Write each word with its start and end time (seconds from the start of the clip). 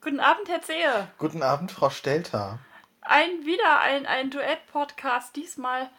Guten 0.00 0.20
Abend, 0.20 0.48
Herr 0.48 0.62
Zehe. 0.62 1.08
Guten 1.18 1.42
Abend, 1.42 1.72
Frau 1.72 1.90
Stelter. 1.90 2.60
Ein, 3.00 3.44
wieder 3.44 3.80
ein, 3.80 4.06
ein 4.06 4.30
Duett-Podcast, 4.30 5.34
diesmal 5.34 5.90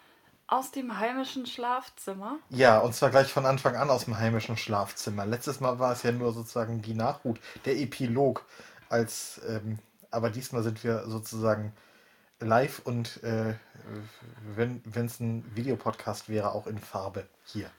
aus 0.48 0.72
dem 0.72 0.98
heimischen 0.98 1.46
Schlafzimmer. 1.46 2.40
Ja, 2.50 2.80
und 2.80 2.96
zwar 2.96 3.10
gleich 3.10 3.32
von 3.32 3.46
Anfang 3.46 3.76
an 3.76 3.90
aus 3.90 4.06
dem 4.06 4.18
heimischen 4.18 4.56
Schlafzimmer. 4.56 5.26
Letztes 5.26 5.60
Mal 5.60 5.80
war 5.80 5.92
es 5.92 6.04
ja 6.04 6.14
nur 6.14 6.32
sozusagen 6.32 6.82
die 6.82 6.94
Nachhut, 6.94 7.42
der 7.66 7.78
Epilog. 7.78 8.46
Als, 8.88 9.42
ähm, 9.48 9.80
aber 10.12 10.30
diesmal 10.30 10.64
sind 10.64 10.82
wir 10.86 11.06
sozusagen 11.06 11.74
live 12.40 12.80
und 12.80 13.22
äh, 13.24 13.56
wenn 14.56 14.82
es 14.96 15.20
ein 15.20 15.44
Videopodcast 15.56 16.30
wäre, 16.30 16.54
auch 16.54 16.68
in 16.68 16.80
Farbe 16.80 17.28
hier. 17.44 17.70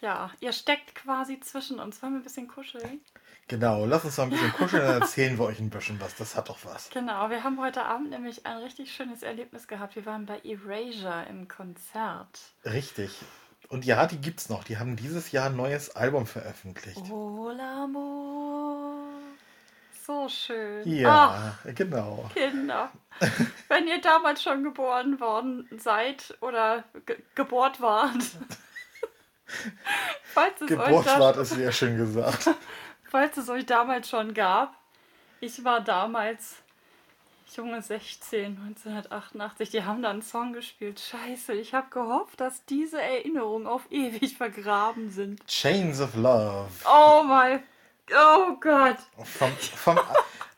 Ja, 0.00 0.32
ihr 0.40 0.52
steckt 0.52 0.96
quasi 0.96 1.38
zwischen 1.40 1.78
uns. 1.78 2.02
Wollen 2.02 2.14
wir 2.14 2.20
ein 2.20 2.24
bisschen 2.24 2.48
kuscheln? 2.48 3.00
Genau, 3.48 3.86
lass 3.86 4.04
uns 4.04 4.18
mal 4.18 4.24
ein 4.24 4.30
bisschen 4.30 4.52
kuscheln, 4.52 4.84
dann 4.84 5.00
erzählen 5.00 5.38
wir 5.38 5.46
euch 5.46 5.58
ein 5.58 5.70
bisschen 5.70 5.98
was. 6.02 6.14
Das 6.16 6.36
hat 6.36 6.50
doch 6.50 6.58
was. 6.64 6.90
Genau, 6.90 7.30
wir 7.30 7.42
haben 7.42 7.58
heute 7.58 7.82
Abend 7.82 8.10
nämlich 8.10 8.44
ein 8.44 8.58
richtig 8.58 8.92
schönes 8.92 9.22
Erlebnis 9.22 9.66
gehabt. 9.66 9.96
Wir 9.96 10.04
waren 10.04 10.26
bei 10.26 10.38
Erasure 10.44 11.24
im 11.30 11.48
Konzert. 11.48 12.38
Richtig. 12.66 13.10
Und 13.70 13.86
ja, 13.86 14.04
die 14.06 14.18
gibt's 14.18 14.50
noch. 14.50 14.64
Die 14.64 14.76
haben 14.76 14.96
dieses 14.96 15.32
Jahr 15.32 15.46
ein 15.46 15.56
neues 15.56 15.96
Album 15.96 16.26
veröffentlicht. 16.26 17.02
Oh, 17.10 17.50
l'amour. 17.50 19.04
So 20.06 20.28
schön. 20.28 20.86
Ja, 20.86 21.54
Ach, 21.64 21.74
genau. 21.74 22.30
Kinder. 22.34 22.90
Wenn 23.68 23.88
ihr 23.88 24.00
damals 24.02 24.42
schon 24.42 24.62
geboren 24.62 25.20
worden 25.20 25.66
seid 25.78 26.36
oder 26.42 26.84
ge 27.06 27.16
gebohrt 27.34 27.80
wart. 27.80 28.12
Falls 30.34 30.60
es 30.60 30.66
Geburt 30.66 31.06
euch 31.06 31.18
wart, 31.18 31.38
ist 31.38 31.50
sehr 31.50 31.72
schön 31.72 31.96
gesagt 31.96 32.50
falls 33.08 33.36
es 33.36 33.48
euch 33.48 33.66
damals 33.66 34.08
schon 34.08 34.34
gab. 34.34 34.74
Ich 35.40 35.64
war 35.64 35.80
damals 35.80 36.56
junge 37.56 37.80
16, 37.80 38.58
1988. 38.58 39.70
Die 39.70 39.84
haben 39.84 40.02
da 40.02 40.10
einen 40.10 40.22
Song 40.22 40.52
gespielt. 40.52 41.00
Scheiße, 41.00 41.54
ich 41.54 41.74
habe 41.74 41.88
gehofft, 41.90 42.40
dass 42.40 42.64
diese 42.66 43.00
Erinnerungen 43.00 43.66
auf 43.66 43.90
ewig 43.90 44.36
vergraben 44.36 45.10
sind. 45.10 45.46
Chains 45.46 46.00
of 46.00 46.14
Love. 46.14 46.68
Oh 46.84 47.22
mein, 47.24 47.62
oh 48.12 48.56
Gott. 48.60 48.98
Vom, 49.24 49.50
vom, 49.52 49.98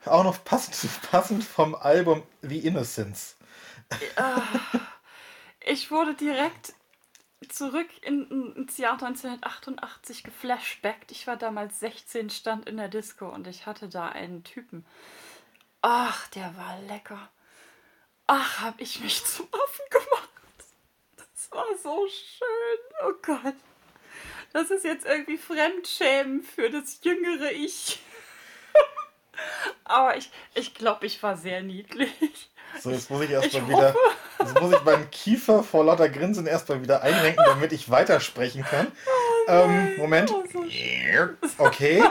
auch 0.06 0.24
noch 0.24 0.44
passend, 0.44 0.90
passend 1.10 1.44
vom 1.44 1.74
Album 1.74 2.22
The 2.42 2.58
Innocence. 2.58 3.36
Ich 5.60 5.90
wurde 5.90 6.14
direkt 6.14 6.74
zurück 7.48 7.88
in, 8.02 8.55
ins 8.55 8.77
Jahr 8.77 8.92
1988 8.92 10.22
geflashbackt. 10.22 11.10
Ich 11.10 11.27
war 11.27 11.36
damals 11.36 11.80
16, 11.80 12.30
stand 12.30 12.69
in 12.69 12.77
der 12.77 12.88
Disco 12.88 13.28
und 13.28 13.47
ich 13.47 13.66
hatte 13.66 13.88
da 13.88 14.08
einen 14.08 14.44
Typen. 14.44 14.84
Ach, 15.82 16.28
der 16.28 16.55
war 16.56 16.78
lecker. 16.82 17.30
Ach, 18.27 18.60
hab 18.60 18.80
ich 18.80 19.00
mich 19.00 19.24
zum 19.24 19.47
Affen 19.47 19.84
gemacht. 19.91 20.28
Das 21.16 21.50
war 21.50 21.66
so 21.82 22.06
schön. 22.08 23.06
Oh 23.06 23.14
Gott. 23.22 23.54
Das 24.52 24.70
ist 24.70 24.84
jetzt 24.84 25.06
irgendwie 25.06 25.38
Fremdschämen 25.38 26.42
für 26.42 26.70
das 26.70 27.00
jüngere 27.02 27.52
Ich. 27.52 28.00
Aber 29.84 30.16
ich, 30.16 30.30
ich 30.54 30.75
glaube, 30.75 31.06
ich 31.06 31.22
war 31.22 31.36
sehr 31.36 31.62
niedlich. 31.62 32.50
So, 32.78 32.91
jetzt 32.91 33.10
muss 33.10 33.22
ich 33.22 33.30
erstmal 33.30 33.69
wieder. 33.69 33.94
Jetzt 34.41 34.60
muss 34.60 34.72
ich 34.72 34.84
meinen 34.84 35.10
Kiefer 35.10 35.62
vor 35.62 35.84
lauter 35.84 36.08
Grinsen 36.08 36.46
erstmal 36.46 36.83
wieder 36.83 37.02
einrenken, 37.02 37.44
damit 37.46 37.72
ich 37.72 37.91
weitersprechen 37.91 38.64
kann. 38.64 38.88
Oh 39.47 39.52
ähm, 39.52 39.97
Moment. 39.97 40.30
Oh, 40.30 40.44
okay. 41.58 42.02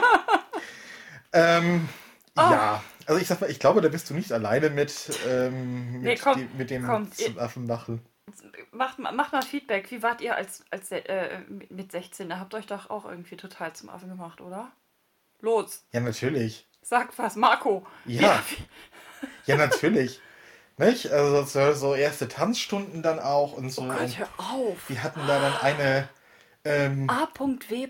ähm, 1.32 1.88
oh. 2.36 2.40
Ja. 2.40 2.82
Also 3.06 3.20
ich 3.20 3.26
sag 3.26 3.40
mal, 3.40 3.50
ich 3.50 3.58
glaube, 3.58 3.80
da 3.80 3.88
bist 3.88 4.08
du 4.10 4.14
nicht 4.14 4.30
alleine 4.32 4.70
mit, 4.70 5.10
ähm, 5.26 5.92
mit, 5.94 6.02
nee, 6.02 6.16
komm, 6.16 6.36
die, 6.36 6.48
mit 6.56 6.70
dem 6.70 6.88
Affenbachel. 7.38 7.98
Macht, 8.70 8.98
macht 9.00 9.32
mal 9.32 9.42
Feedback. 9.42 9.90
Wie 9.90 10.02
wart 10.02 10.20
ihr 10.20 10.36
als, 10.36 10.62
als 10.70 10.92
äh, 10.92 11.40
mit 11.68 11.90
16? 11.90 12.28
Da 12.28 12.38
habt 12.38 12.54
euch 12.54 12.66
doch 12.66 12.88
auch 12.88 13.04
irgendwie 13.04 13.36
total 13.36 13.72
zum 13.72 13.88
Affen 13.88 14.08
gemacht, 14.08 14.40
oder? 14.40 14.70
Los. 15.40 15.84
Ja, 15.92 16.00
natürlich. 16.00 16.68
Sag 16.82 17.18
was, 17.18 17.36
Marco. 17.36 17.86
Ja. 18.06 18.42
Ja, 19.44 19.56
natürlich. 19.56 20.18
Nicht? 20.80 21.12
Also 21.12 21.44
so, 21.44 21.72
so 21.74 21.94
erste 21.94 22.26
Tanzstunden 22.26 23.02
dann 23.02 23.18
auch 23.18 23.52
und 23.52 23.70
so. 23.70 23.82
Oh 23.82 23.88
Gott, 23.88 24.18
hör 24.18 24.28
auf. 24.38 24.86
Die 24.88 24.98
hatten 24.98 25.20
da 25.26 25.38
dann 25.38 25.56
eine. 25.58 26.08
Ähm, 26.64 27.08
A.W. 27.08 27.88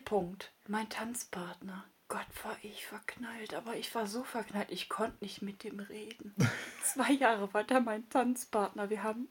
Mein 0.67 0.89
Tanzpartner. 0.89 1.85
Gott, 2.09 2.27
war 2.43 2.57
ich 2.63 2.87
verknallt, 2.87 3.55
aber 3.55 3.77
ich 3.77 3.95
war 3.95 4.09
so 4.09 4.25
verknallt, 4.25 4.73
ich 4.73 4.89
konnte 4.89 5.19
nicht 5.21 5.43
mit 5.43 5.63
dem 5.63 5.79
reden. 5.79 6.35
Zwei 6.83 7.13
Jahre 7.13 7.55
war 7.55 7.63
der 7.63 7.81
mein 7.81 8.09
Tanzpartner. 8.09 8.91
Wir 8.91 9.05
haben 9.05 9.29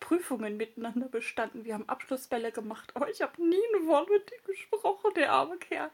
Prüfungen 0.00 0.58
miteinander 0.58 1.08
bestanden, 1.08 1.64
wir 1.64 1.72
haben 1.72 1.88
Abschlussbälle 1.88 2.52
gemacht, 2.52 2.92
aber 2.94 3.08
ich 3.08 3.22
habe 3.22 3.42
nie 3.42 3.56
ein 3.74 3.86
Wort 3.86 4.10
mit 4.10 4.30
ihm 4.30 4.44
gesprochen, 4.46 5.14
der 5.16 5.32
arme 5.32 5.56
Kerl. 5.56 5.90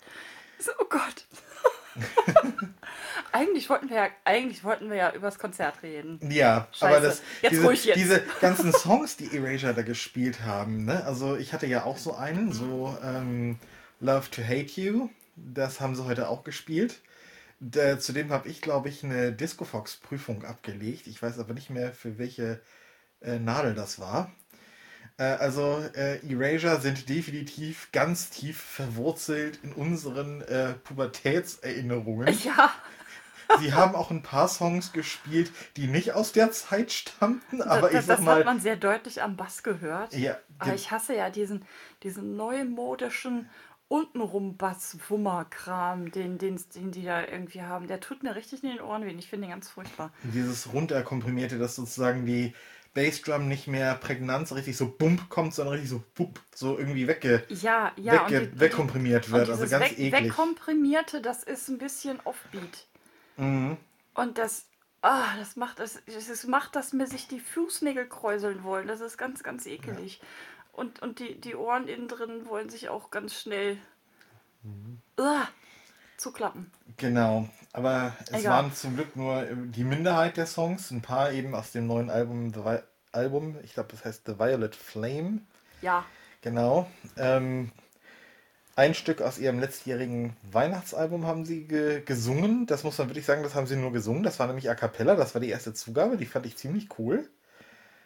So, 0.58 0.72
oh 0.80 0.86
Gott. 0.88 1.26
eigentlich, 3.32 3.68
wollten 3.70 3.88
wir 3.88 3.96
ja, 3.96 4.08
eigentlich 4.24 4.64
wollten 4.64 4.90
wir 4.90 4.96
ja 4.96 5.12
übers 5.12 5.38
Konzert 5.38 5.82
reden. 5.82 6.18
Ja, 6.30 6.68
Scheiße. 6.72 6.96
aber 6.96 7.06
das, 7.06 7.22
diese, 7.50 7.92
diese 7.94 8.22
ganzen 8.40 8.72
Songs, 8.72 9.16
die 9.16 9.36
Erasure 9.36 9.74
da 9.74 9.82
gespielt 9.82 10.42
haben, 10.42 10.84
ne? 10.84 11.04
also 11.04 11.36
ich 11.36 11.52
hatte 11.52 11.66
ja 11.66 11.84
auch 11.84 11.98
so 11.98 12.14
einen, 12.14 12.52
so 12.52 12.96
ähm, 13.02 13.58
Love 14.00 14.30
to 14.30 14.42
Hate 14.42 14.80
You, 14.80 15.08
das 15.36 15.80
haben 15.80 15.94
sie 15.94 16.04
heute 16.04 16.28
auch 16.28 16.44
gespielt. 16.44 17.00
Da, 17.60 17.98
zudem 17.98 18.30
habe 18.30 18.48
ich, 18.48 18.60
glaube 18.60 18.88
ich, 18.88 19.04
eine 19.04 19.32
Discofox-Prüfung 19.32 20.44
abgelegt. 20.44 21.06
Ich 21.06 21.22
weiß 21.22 21.38
aber 21.38 21.54
nicht 21.54 21.70
mehr, 21.70 21.92
für 21.92 22.18
welche 22.18 22.60
äh, 23.22 23.38
Nadel 23.38 23.74
das 23.74 23.98
war. 23.98 24.30
Äh, 25.16 25.24
also 25.24 25.82
äh, 25.94 26.18
Erasure 26.26 26.80
sind 26.80 27.08
definitiv 27.08 27.90
ganz 27.92 28.30
tief 28.30 28.58
verwurzelt 28.58 29.60
in 29.62 29.72
unseren 29.72 30.42
äh, 30.42 30.74
Pubertätserinnerungen. 30.84 32.36
Ja. 32.44 32.72
Sie 33.60 33.74
haben 33.74 33.94
auch 33.94 34.10
ein 34.10 34.22
paar 34.22 34.48
Songs 34.48 34.92
gespielt, 34.92 35.52
die 35.76 35.86
nicht 35.86 36.12
aus 36.12 36.32
der 36.32 36.50
Zeit 36.50 36.92
stammten, 36.92 37.60
aber 37.60 37.90
das, 37.90 38.00
ich 38.00 38.06
sag 38.06 38.16
das 38.16 38.24
mal. 38.24 38.30
Das 38.32 38.38
hat 38.38 38.46
man 38.46 38.60
sehr 38.60 38.76
deutlich 38.76 39.22
am 39.22 39.36
Bass 39.36 39.62
gehört. 39.62 40.14
Ja, 40.14 40.38
aber 40.58 40.74
ich 40.74 40.90
hasse 40.90 41.14
ja 41.14 41.28
diesen, 41.28 41.64
diesen 42.02 42.36
neumodischen 42.36 43.50
untenrum 43.88 44.56
Bass-Wummer-Kram, 44.56 46.10
den, 46.10 46.38
den, 46.38 46.60
den 46.74 46.90
die 46.90 47.04
da 47.04 47.22
irgendwie 47.22 47.62
haben. 47.62 47.86
Der 47.86 48.00
tut 48.00 48.22
mir 48.22 48.34
richtig 48.34 48.64
in 48.64 48.70
den 48.70 48.80
Ohren 48.80 49.04
weh. 49.04 49.10
Ich 49.10 49.28
finde 49.28 49.46
den 49.46 49.52
ganz 49.52 49.68
furchtbar. 49.68 50.10
Dieses 50.22 50.72
runterkomprimierte, 50.72 51.58
das 51.58 51.76
sozusagen 51.76 52.24
die 52.24 52.54
Bassdrum 52.94 53.48
nicht 53.48 53.66
mehr 53.66 53.96
prägnant 53.96 54.48
so 54.48 54.54
richtig 54.54 54.76
so 54.76 54.88
bump 54.88 55.28
kommt, 55.28 55.52
sondern 55.52 55.74
richtig 55.74 55.90
so 55.90 56.02
bump, 56.14 56.40
so 56.54 56.78
irgendwie 56.78 57.06
wegge, 57.08 57.44
ja, 57.48 57.92
ja, 57.96 58.28
wegge 58.28 58.46
die, 58.46 58.60
wegkomprimiert 58.60 59.30
wird. 59.30 59.50
Also 59.50 59.66
ganz 59.66 59.84
weg, 59.84 59.98
eklig. 59.98 60.12
Wegkomprimierte, 60.12 61.20
das 61.20 61.42
ist 61.42 61.68
ein 61.68 61.78
bisschen 61.78 62.20
Offbeat. 62.24 62.86
Mhm. 63.36 63.76
Und 64.14 64.38
das, 64.38 64.66
ah, 65.02 65.36
das 65.38 65.56
macht 65.56 65.80
das, 65.80 66.00
das 66.06 66.46
macht, 66.46 66.76
dass 66.76 66.92
mir 66.92 67.08
sich 67.08 67.26
die 67.26 67.40
Fußnägel 67.40 68.06
kräuseln 68.06 68.62
wollen. 68.62 68.86
Das 68.86 69.00
ist 69.00 69.18
ganz, 69.18 69.42
ganz 69.42 69.66
ekelig. 69.66 70.18
Ja. 70.18 70.26
Und, 70.72 71.02
und 71.02 71.18
die, 71.18 71.40
die 71.40 71.56
Ohren 71.56 71.88
innen 71.88 72.08
drin 72.08 72.46
wollen 72.46 72.70
sich 72.70 72.88
auch 72.88 73.10
ganz 73.10 73.34
schnell 73.34 73.76
mhm. 74.62 75.00
uh, 75.18 75.42
zuklappen. 76.24 76.70
Genau. 76.96 77.48
Aber 77.72 78.16
es 78.24 78.40
Egal. 78.40 78.52
waren 78.52 78.74
zum 78.74 78.94
Glück 78.94 79.16
nur 79.16 79.44
die 79.44 79.84
Minderheit 79.84 80.36
der 80.36 80.46
Songs, 80.46 80.90
ein 80.90 81.02
paar 81.02 81.32
eben 81.32 81.54
aus 81.54 81.72
dem 81.72 81.86
neuen 81.86 82.08
Album, 82.08 82.52
The 82.54 82.78
Album 83.12 83.56
ich 83.62 83.74
glaube, 83.74 83.90
das 83.92 84.04
heißt 84.04 84.22
The 84.26 84.38
Violet 84.38 84.74
Flame. 84.74 85.40
Ja. 85.82 86.04
Genau. 86.40 86.88
Ähm, 87.16 87.72
ein 88.76 88.94
Stück 88.94 89.22
aus 89.22 89.38
ihrem 89.38 89.60
letztjährigen 89.60 90.36
Weihnachtsalbum 90.50 91.26
haben 91.26 91.44
sie 91.44 91.64
ge 91.64 92.02
gesungen. 92.04 92.66
Das 92.66 92.84
muss 92.84 92.98
man 92.98 93.08
wirklich 93.08 93.26
sagen, 93.26 93.42
das 93.42 93.54
haben 93.54 93.66
sie 93.66 93.76
nur 93.76 93.92
gesungen. 93.92 94.22
Das 94.22 94.38
war 94.40 94.46
nämlich 94.46 94.68
A 94.70 94.74
Cappella, 94.74 95.14
das 95.14 95.34
war 95.34 95.40
die 95.40 95.50
erste 95.50 95.74
Zugabe, 95.74 96.16
die 96.16 96.26
fand 96.26 96.46
ich 96.46 96.56
ziemlich 96.56 96.88
cool. 96.98 97.28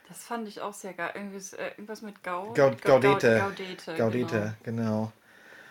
Das 0.09 0.25
fand 0.25 0.49
ich 0.49 0.61
auch 0.61 0.75
sehr 0.75 0.95
geil. 0.95 1.11
Irgendwas, 1.15 1.53
äh, 1.53 1.69
irgendwas 1.69 2.03
mit 2.03 2.23
Gau 2.23 2.53
Gau 2.55 2.73
Gaudete. 2.83 3.39
Gaudete, 3.39 3.95
Gaudete 3.97 4.55
genau. 4.63 4.83
genau. 4.83 5.13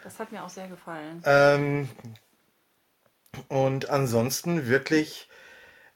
Das 0.04 0.20
hat 0.20 0.32
mir 0.32 0.44
auch 0.44 0.50
sehr 0.50 0.68
gefallen. 0.68 1.22
Ähm, 1.26 1.90
und 3.50 3.90
ansonsten 3.90 4.68
wirklich, 4.68 5.30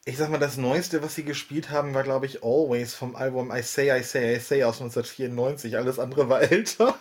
ich 0.06 0.18
sag 0.18 0.30
mal, 0.30 0.40
das 0.40 0.58
Neueste, 0.58 1.04
was 1.04 1.16
sie 1.16 1.26
gespielt 1.26 1.72
haben, 1.72 1.94
war, 1.94 2.04
glaube 2.04 2.26
ich, 2.28 2.44
Always 2.44 2.96
vom 2.96 3.16
Album 3.16 3.52
I 3.56 3.62
Say, 3.64 3.92
I 3.98 4.04
Say, 4.04 4.36
I 4.38 4.40
Say 4.40 4.64
aus 4.64 4.82
1994. 4.82 5.78
Alles 5.78 6.00
andere 6.00 6.30
war 6.30 6.42
älter. 6.52 6.96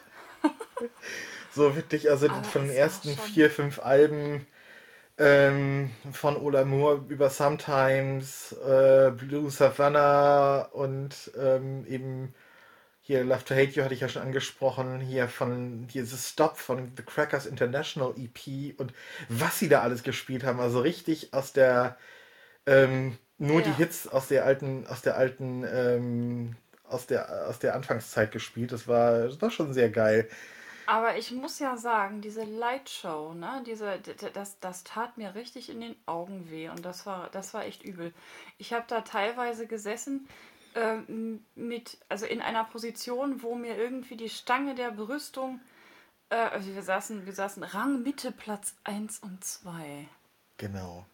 so 1.55 1.77
wirklich, 1.77 2.11
also 2.11 2.29
Aber 2.29 2.45
von 2.45 2.63
den 2.63 2.77
ersten 2.77 3.17
vier, 3.17 3.51
fünf 3.51 3.81
Alben 3.81 4.47
ähm, 5.19 5.91
von 6.13 6.37
Ola 6.37 6.65
Moore 6.65 7.05
über 7.09 7.31
Sometimes, 7.31 8.53
äh, 8.53 9.13
Blue 9.13 9.51
Savannah 9.51 10.63
und 10.73 11.33
ähm, 11.39 11.87
eben 11.87 12.35
hier 13.11 13.25
Love 13.25 13.45
to 13.45 13.55
Hate 13.57 13.73
You 13.73 13.83
hatte 13.83 13.95
ich 13.95 14.01
ja 14.01 14.09
schon 14.09 14.23
angesprochen, 14.23 15.01
hier 15.01 15.27
von 15.29 15.89
dieses 15.89 16.29
Stop 16.29 16.59
von 16.59 16.93
The 16.97 17.03
Crackers 17.03 17.45
International 17.47 18.15
EP 18.17 18.79
und 18.79 18.93
was 19.29 19.59
sie 19.59 19.69
da 19.69 19.81
alles 19.83 20.05
gespielt 20.05 20.45
haben, 20.45 20.61
also 20.61 20.81
richtig 20.81 21.35
aus 21.35 21.53
der 21.53 21.99
Ähm, 22.67 23.19
nur 23.39 23.63
die 23.63 23.73
Ja. 23.73 23.77
Hits 23.77 24.09
aus 24.09 24.29
der 24.29 24.45
alten, 24.47 24.87
aus 24.87 25.03
der 25.03 25.17
alten, 25.17 25.65
ähm, 25.67 26.57
aus 26.85 27.07
der, 27.07 27.49
aus 27.49 27.59
der 27.61 27.75
Anfangszeit 27.75 28.33
gespielt. 28.33 28.73
Das 28.73 28.89
war, 28.89 29.29
das 29.29 29.41
war 29.43 29.51
schon 29.51 29.73
sehr 29.75 29.91
geil. 29.91 30.29
Aber 30.87 31.17
ich 31.17 31.31
muss 31.31 31.59
ja 31.61 31.77
sagen, 31.77 32.21
diese 32.21 32.43
Lightshow, 32.43 33.33
ne, 33.35 33.63
diese, 33.65 34.01
das, 34.35 34.59
das 34.61 34.83
tat 34.85 35.17
mir 35.19 35.35
richtig 35.37 35.71
in 35.71 35.81
den 35.81 35.95
Augen 36.07 36.51
weh 36.51 36.69
und 36.69 36.85
das 36.85 37.07
war, 37.07 37.29
das 37.31 37.55
war 37.55 37.65
echt 37.65 37.85
übel. 37.85 38.13
Ich 38.59 38.73
habe 38.73 38.85
da 38.89 39.03
teilweise 39.03 39.67
gesessen 39.69 40.29
ähm, 40.75 41.45
mit, 41.55 41.99
also 42.09 42.27
in 42.27 42.41
einer 42.41 42.65
Position, 42.65 43.43
wo 43.43 43.55
mir 43.55 43.77
irgendwie 43.77 44.17
die 44.17 44.29
Stange 44.29 44.75
der 44.75 44.91
Brüstung, 44.91 45.61
äh, 46.31 46.37
also 46.37 46.75
wir 46.75 46.83
saßen, 46.83 47.27
wir 47.27 47.33
saßen 47.33 47.63
Rang 47.63 48.03
Mitte 48.03 48.33
Platz 48.33 48.75
1 48.85 49.21
und 49.21 49.45
2. 49.45 50.07
Genau. 50.57 51.07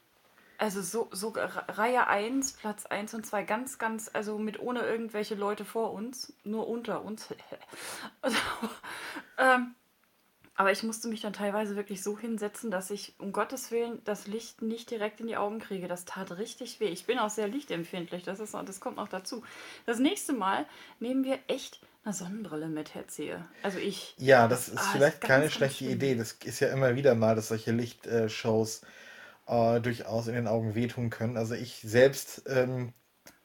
Also 0.58 0.80
so, 0.80 1.08
so 1.12 1.28
Re- 1.28 1.64
Reihe 1.68 2.06
1, 2.06 2.54
Platz 2.54 2.86
1 2.86 3.12
und 3.14 3.26
2, 3.26 3.42
ganz, 3.44 3.78
ganz, 3.78 4.10
also 4.12 4.38
mit 4.38 4.58
ohne 4.58 4.80
irgendwelche 4.80 5.34
Leute 5.34 5.64
vor 5.64 5.92
uns, 5.92 6.32
nur 6.44 6.66
unter 6.68 7.04
uns. 7.04 7.28
also, 8.22 8.38
ähm, 9.38 9.74
aber 10.56 10.72
ich 10.72 10.82
musste 10.82 11.08
mich 11.08 11.20
dann 11.20 11.32
teilweise 11.32 11.76
wirklich 11.76 12.02
so 12.02 12.18
hinsetzen, 12.18 12.70
dass 12.70 12.90
ich 12.90 13.14
um 13.18 13.32
Gottes 13.32 13.70
Willen 13.70 14.00
das 14.04 14.26
Licht 14.26 14.62
nicht 14.62 14.90
direkt 14.90 15.20
in 15.20 15.26
die 15.26 15.36
Augen 15.36 15.58
kriege. 15.58 15.88
Das 15.88 16.04
tat 16.04 16.38
richtig 16.38 16.80
weh. 16.80 16.88
Ich 16.88 17.06
bin 17.06 17.18
auch 17.18 17.30
sehr 17.30 17.48
lichtempfindlich, 17.48 18.22
das, 18.22 18.40
ist, 18.40 18.54
das 18.54 18.80
kommt 18.80 18.96
noch 18.96 19.08
dazu. 19.08 19.42
Das 19.84 19.98
nächste 19.98 20.32
Mal 20.32 20.66
nehmen 20.98 21.24
wir 21.24 21.38
echt 21.48 21.80
eine 22.04 22.14
Sonnenbrille 22.14 22.68
mit, 22.68 22.94
Herr 22.94 23.08
Zehe. 23.08 23.44
Also 23.62 23.78
ich. 23.78 24.14
Ja, 24.18 24.48
das 24.48 24.68
ist 24.68 24.78
Ah, 24.78 24.80
ist 24.80 24.88
vielleicht 24.92 25.20
ganz, 25.20 25.28
keine 25.28 25.42
ganz 25.42 25.52
schlechte 25.54 25.78
schlimm. 25.78 25.92
Idee. 25.92 26.14
Das 26.14 26.32
ist 26.32 26.60
ja 26.60 26.68
immer 26.68 26.94
wieder 26.96 27.14
mal, 27.14 27.34
dass 27.34 27.48
solche 27.48 27.72
Lichtshows 27.72 28.82
äh, 29.46 29.80
durchaus 29.80 30.28
in 30.28 30.34
den 30.34 30.46
Augen 30.46 30.74
wehtun 30.74 31.10
können. 31.10 31.36
Also 31.36 31.54
ich 31.54 31.80
selbst, 31.82 32.44
ähm, 32.48 32.92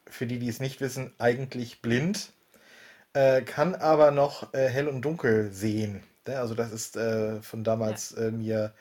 für 0.07 0.27
die, 0.27 0.39
die 0.39 0.49
es 0.49 0.59
nicht 0.59 0.79
wissen, 0.81 1.13
eigentlich 1.17 1.81
blind, 1.81 2.31
äh, 3.13 3.41
kann 3.41 3.75
aber 3.75 4.11
noch 4.11 4.53
äh, 4.53 4.67
hell 4.69 4.87
und 4.87 5.01
dunkel 5.01 5.51
sehen. 5.51 6.03
Ne? 6.27 6.39
Also 6.39 6.55
das 6.55 6.71
ist 6.71 6.97
äh, 6.97 7.41
von 7.41 7.63
damals 7.63 8.11
äh, 8.13 8.31
mir 8.31 8.73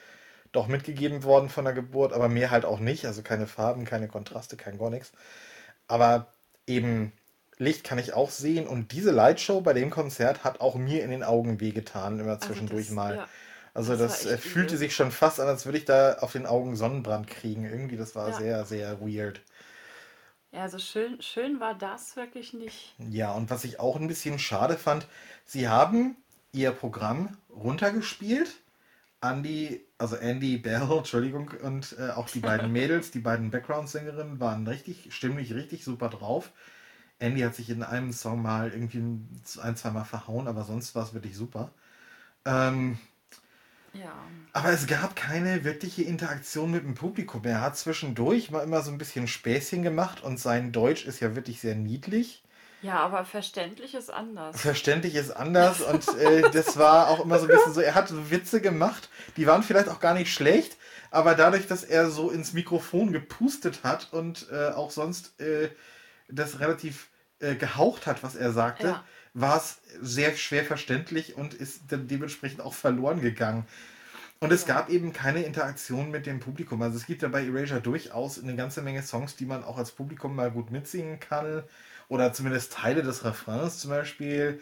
doch 0.53 0.69
mitgegeben 0.69 1.25
worden 1.25 1.49
von 1.51 1.65
der 1.65 1.75
Geburt, 1.75 2.13
aber 2.13 2.29
mehr 2.29 2.51
halt 2.51 2.65
auch 2.65 2.81
nicht. 2.81 3.07
Also 3.07 3.23
keine 3.23 3.47
Farben, 3.47 3.85
keine 3.85 4.09
Kontraste, 4.09 4.57
kein 4.57 4.79
gar 4.79 4.91
nichts. 4.91 5.13
Aber 5.89 6.33
eben 6.67 7.13
Licht 7.59 7.85
kann 7.85 7.99
ich 7.99 8.15
auch 8.15 8.31
sehen 8.31 8.67
und 8.67 8.93
diese 8.93 9.11
Lightshow 9.13 9.61
bei 9.61 9.73
dem 9.75 9.91
Konzert 9.91 10.45
hat 10.45 10.61
auch 10.61 10.77
mir 10.77 11.05
in 11.05 11.11
den 11.11 11.23
Augen 11.25 11.61
wehgetan, 11.61 12.21
immer 12.21 12.41
zwischendurch 12.41 12.91
das, 12.91 12.91
mal. 12.91 13.21
ja, 13.21 13.29
Also 13.75 13.97
das 13.97 14.27
das 14.27 14.27
äh, 14.27 14.39
fühlte 14.39 14.77
übel. 14.77 14.79
sich 14.79 14.95
schon 14.95 15.13
fast 15.13 15.41
an, 15.41 15.49
als 15.49 15.67
würde 15.67 15.79
ich 15.79 15.85
da 15.87 16.15
auf 16.21 16.33
den 16.33 16.47
Augen 16.47 16.77
Sonnenbrand 16.77 17.29
kriegen. 17.29 17.65
Irgendwie, 17.65 17.97
das 17.97 18.17
war 18.17 18.33
Ja. 18.33 18.35
sehr, 18.35 18.65
sehr 18.67 19.01
weird. 19.01 19.43
Ja, 20.53 20.63
also 20.63 20.79
schön, 20.79 21.21
schön 21.23 21.59
war 21.59 21.75
das 21.75 22.15
wirklich 22.15 22.53
nicht. 22.53 22.95
Ja, 22.99 23.33
und 23.33 23.51
was 23.51 23.65
ich 23.65 23.81
auch 23.81 23.97
ein 23.97 24.09
bisschen 24.09 24.39
schade 24.39 24.77
fand, 24.77 25.07
sie 25.47 25.69
haben 25.69 26.17
ihr 26.53 26.73
Programm 26.73 27.37
runtergespielt. 27.51 28.51
Andy, 29.23 29.85
also 29.99 30.17
Andy 30.17 30.57
Bell, 30.59 30.89
Entschuldigung, 30.99 31.51
und 31.63 31.97
äh, 31.99 32.11
auch 32.11 32.29
die 32.31 32.41
beiden 32.41 32.73
Mädels, 32.73 33.11
die 33.11 33.21
beiden 33.21 33.51
Background-Sängerinnen, 33.51 34.41
waren 34.41 34.67
richtig, 34.67 35.15
stimmlich 35.15 35.55
richtig 35.55 35.85
super 35.85 36.09
drauf. 36.09 36.53
Andy 37.19 37.43
hat 37.43 37.55
sich 37.55 37.71
in 37.71 37.83
einem 37.83 38.13
Song 38.13 38.43
mal 38.43 38.73
irgendwie 38.73 38.99
ein, 39.63 39.77
zwei 39.77 39.91
Mal 39.91 40.05
verhauen, 40.05 40.49
aber 40.49 40.65
sonst 40.65 40.95
war 40.95 41.05
es 41.05 41.15
wirklich 41.15 41.37
super. 41.37 41.73
Ähm, 42.47 42.99
Ja. 43.93 44.33
aber 44.53 44.71
es 44.71 44.87
gab 44.87 45.15
keine 45.17 45.65
wirkliche 45.65 46.03
Interaktion 46.03 46.71
mit 46.73 46.85
dem 46.85 46.95
Publikum. 46.95 47.45
Er 47.45 47.61
hat 47.61 47.77
zwischendurch 47.77 48.51
mal 48.51 48.63
immer 48.65 48.83
so 48.83 48.91
ein 48.91 48.99
bisschen 48.99 49.29
Späßchen 49.29 49.83
gemacht 49.83 50.23
und 50.23 50.39
sein 50.41 50.73
Deutsch 50.73 51.05
ist 51.07 51.21
ja 51.21 51.37
wirklich 51.37 51.61
sehr 51.61 51.75
niedlich. 51.77 52.43
Ja, 52.83 53.01
aber 53.01 53.25
verständlich 53.25 53.95
ist 53.95 54.11
anders. 54.11 54.61
Verständlich 54.61 55.15
ist 55.15 55.31
anders 55.31 55.81
und 55.93 56.07
äh, 56.19 56.51
das 56.51 56.77
war 56.79 57.09
auch 57.09 57.21
immer 57.25 57.39
so 57.39 57.45
ein 57.47 57.51
bisschen 57.51 57.75
so, 57.75 57.81
er 57.81 57.95
hat 57.95 58.09
so 58.09 58.31
Witze 58.31 58.61
gemacht, 58.61 59.09
die 59.37 59.47
waren 59.47 59.63
vielleicht 59.63 59.89
auch 59.89 60.01
gar 60.01 60.15
nicht 60.15 60.33
schlecht, 60.33 60.77
aber 61.11 61.35
dadurch, 61.35 61.67
dass 61.67 61.85
er 61.85 62.11
so 62.11 62.31
ins 62.31 62.53
Mikrofon 62.53 63.13
gepustet 63.13 63.81
hat 63.83 64.13
und 64.13 64.47
äh, 64.51 64.69
auch 64.71 64.91
sonst 64.91 65.39
äh, 65.41 65.71
das 66.29 66.61
relativ 66.61 67.09
äh, 67.41 67.55
gehaucht 67.55 68.07
hat, 68.07 68.23
was 68.23 68.35
er 68.37 68.53
sagte, 68.53 68.87
Ja. 68.89 69.05
war 69.35 69.57
es 69.57 69.81
sehr 70.01 70.35
schwer 70.37 70.65
verständlich 70.65 71.37
und 71.37 71.55
ist 71.55 71.83
dann 71.89 72.09
dementsprechend 72.09 72.61
auch 72.61 72.75
verloren 72.75 73.21
gegangen. 73.21 73.67
Und 74.41 74.53
es 74.53 74.67
Ja. 74.67 74.75
gab 74.75 74.89
eben 74.89 75.13
keine 75.13 75.43
Interaktion 75.43 76.11
mit 76.11 76.25
dem 76.25 76.41
Publikum. 76.41 76.81
Also 76.81 76.97
es 76.97 77.05
gibt 77.07 77.21
ja 77.23 77.29
bei 77.29 77.45
Erasure 77.47 77.83
durchaus 77.83 78.43
eine 78.43 78.57
ganze 78.57 78.81
Menge 78.81 79.03
Songs, 79.03 79.37
die 79.37 79.45
man 79.45 79.65
auch 79.65 79.77
als 79.77 79.91
Publikum 79.91 80.35
mal 80.35 80.51
gut 80.51 80.71
mitsingen 80.71 81.21
kann. 81.21 81.63
Oder 82.11 82.35
zumindest 82.35 82.75
Teile 82.75 83.03
des 83.05 83.25
Refrains 83.25 83.81
zum 83.81 83.93
Beispiel. 83.93 84.61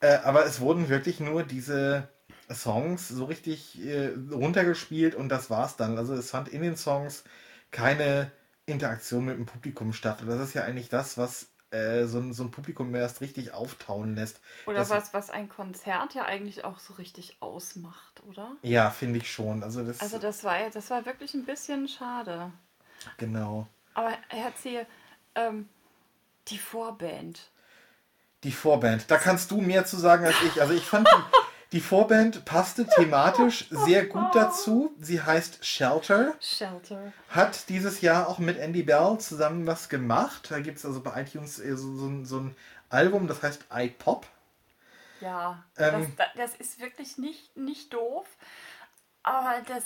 Äh, 0.00 0.16
aber 0.24 0.46
es 0.46 0.60
wurden 0.60 0.88
wirklich 0.88 1.20
nur 1.20 1.44
diese 1.44 2.08
Songs 2.52 3.08
so 3.08 3.26
richtig 3.26 3.84
äh, 3.84 4.12
runtergespielt 4.32 5.14
und 5.14 5.28
das 5.28 5.50
war's 5.50 5.76
dann. 5.76 5.98
Also 5.98 6.14
es 6.14 6.30
fand 6.30 6.48
in 6.48 6.62
den 6.62 6.76
Songs 6.76 7.24
keine 7.70 8.32
Interaktion 8.66 9.26
mit 9.26 9.36
dem 9.38 9.46
Publikum 9.46 9.92
statt. 9.92 10.22
Und 10.22 10.28
das 10.28 10.40
ist 10.40 10.54
ja 10.54 10.64
eigentlich 10.64 10.88
das, 10.88 11.18
was 11.18 11.48
äh, 11.70 12.04
so, 12.06 12.18
ein, 12.18 12.32
so 12.32 12.44
ein 12.44 12.50
Publikum 12.52 12.94
erst 12.94 13.20
richtig 13.20 13.52
auftauen 13.52 14.16
lässt. 14.16 14.40
Oder 14.66 14.78
Das- 14.78 14.90
was, 14.90 15.14
was 15.14 15.30
ein 15.30 15.48
Konzert 15.48 16.14
ja 16.14 16.24
eigentlich 16.24 16.64
auch 16.64 16.78
so 16.78 16.94
richtig 16.94 17.36
ausmacht, 17.40 18.22
oder? 18.28 18.56
Ja, 18.62 18.90
finde 18.90 19.18
ich 19.18 19.30
schon. 19.30 19.62
Also 19.62 19.84
das, 19.84 20.00
Also 20.00 20.18
das 20.18 20.44
war 20.44 20.70
das 20.70 20.90
war 20.90 21.06
wirklich 21.06 21.34
ein 21.34 21.44
bisschen 21.44 21.88
schade. 21.88 22.52
genau. 23.18 23.66
Aber 23.94 24.12
Herr 24.28 24.54
Zehe, 24.56 24.86
ähm, 25.34 25.68
die 26.48 26.58
Vorband. 26.58 27.50
Die 28.44 28.52
Vorband. 28.52 29.10
Da 29.10 29.18
kannst 29.18 29.50
du 29.50 29.60
mehr 29.60 29.84
zu 29.84 29.96
sagen 29.96 30.24
als 30.24 30.36
ich. 30.42 30.60
Also 30.60 30.74
ich 30.74 30.84
fand 30.84 31.08
die, 31.08 31.22
die 31.72 31.80
Vorband 31.80 32.44
passte 32.44 32.86
thematisch 32.86 33.66
sehr 33.70 34.06
gut 34.06 34.34
dazu. 34.34 34.94
Sie 35.00 35.20
heißt 35.22 35.64
Shelter. 35.64 36.34
Shelter. 36.40 37.12
Hat 37.30 37.68
dieses 37.68 38.00
Jahr 38.02 38.28
auch 38.28 38.38
mit 38.38 38.58
Andy 38.58 38.82
Bell 38.82 39.18
zusammen 39.18 39.66
was 39.66 39.88
gemacht. 39.88 40.50
Da 40.50 40.60
gibt 40.60 40.78
es 40.78 40.84
also 40.86 41.00
bei 41.00 41.22
iTunes 41.22 41.58
äh, 41.58 41.76
so, 41.76 41.96
so, 41.96 42.06
ein- 42.06 42.24
so 42.24 42.38
ein 42.40 42.56
Album, 42.88 43.26
das 43.26 43.42
heißt 43.42 43.64
iPop. 43.72 44.26
Ja, 45.20 45.64
Ähm. 45.78 46.14
das, 46.16 46.28
das 46.36 46.54
ist 46.60 46.78
wirklich 46.78 47.18
nicht, 47.18 47.56
nicht 47.56 47.92
doof. 47.94 48.26
Aber 49.22 49.60
das. 49.66 49.82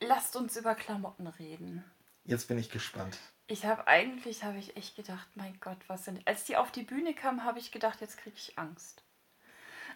Lasst 0.00 0.36
uns 0.36 0.56
über 0.56 0.76
Klamotten 0.76 1.26
reden. 1.26 1.84
Jetzt 2.24 2.46
bin 2.46 2.56
ich 2.56 2.70
gespannt. 2.70 3.18
Ich 3.50 3.64
habe 3.64 3.86
eigentlich, 3.86 4.44
habe 4.44 4.58
ich 4.58 4.76
echt 4.76 4.94
gedacht, 4.94 5.26
mein 5.34 5.58
Gott, 5.60 5.78
was 5.86 6.04
sind. 6.04 6.26
Als 6.28 6.44
die 6.44 6.58
auf 6.58 6.70
die 6.70 6.82
Bühne 6.82 7.14
kam, 7.14 7.44
habe 7.44 7.58
ich 7.58 7.72
gedacht, 7.72 8.02
jetzt 8.02 8.18
kriege 8.18 8.36
ich 8.36 8.58
Angst. 8.58 9.02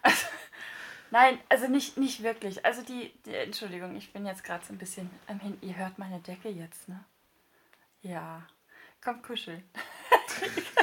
Also, 0.01 0.25
nein, 1.11 1.39
also 1.49 1.67
nicht, 1.67 1.97
nicht 1.97 2.23
wirklich. 2.23 2.65
Also 2.65 2.81
die, 2.81 3.13
die 3.25 3.35
Entschuldigung, 3.35 3.95
ich 3.95 4.11
bin 4.11 4.25
jetzt 4.25 4.43
gerade 4.43 4.65
so 4.65 4.73
ein 4.73 4.79
bisschen 4.79 5.09
am 5.27 5.39
Hin. 5.39 5.59
Ihr 5.61 5.77
hört 5.77 5.99
meine 5.99 6.19
Decke 6.19 6.49
jetzt, 6.49 6.89
ne? 6.89 7.05
Ja. 8.01 8.41
Kommt 9.03 9.21
kuscheln. 9.21 9.63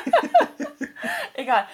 Egal. 1.34 1.66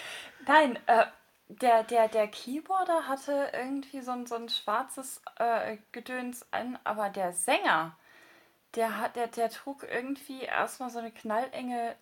Nein, 0.47 0.79
äh, 0.87 1.07
der, 1.49 1.83
der, 1.85 2.09
der 2.09 2.29
Keyboarder 2.29 3.07
hatte 3.07 3.51
irgendwie 3.53 4.01
so 4.01 4.13
ein, 4.13 4.27
so 4.27 4.37
ein 4.37 4.49
schwarzes 4.49 5.21
äh, 5.39 5.77
Gedöns 5.93 6.47
an, 6.53 6.79
aber 6.85 7.11
der 7.11 7.35
Sänger, 7.35 7.99
der, 8.77 8.99
hat, 8.99 9.17
der, 9.17 9.29
der 9.29 9.51
trug 9.51 9.83
irgendwie 9.83 10.43
erstmal 10.43 10.91
so 10.91 10.99
eine 10.99 11.11
knallenge 11.11 11.97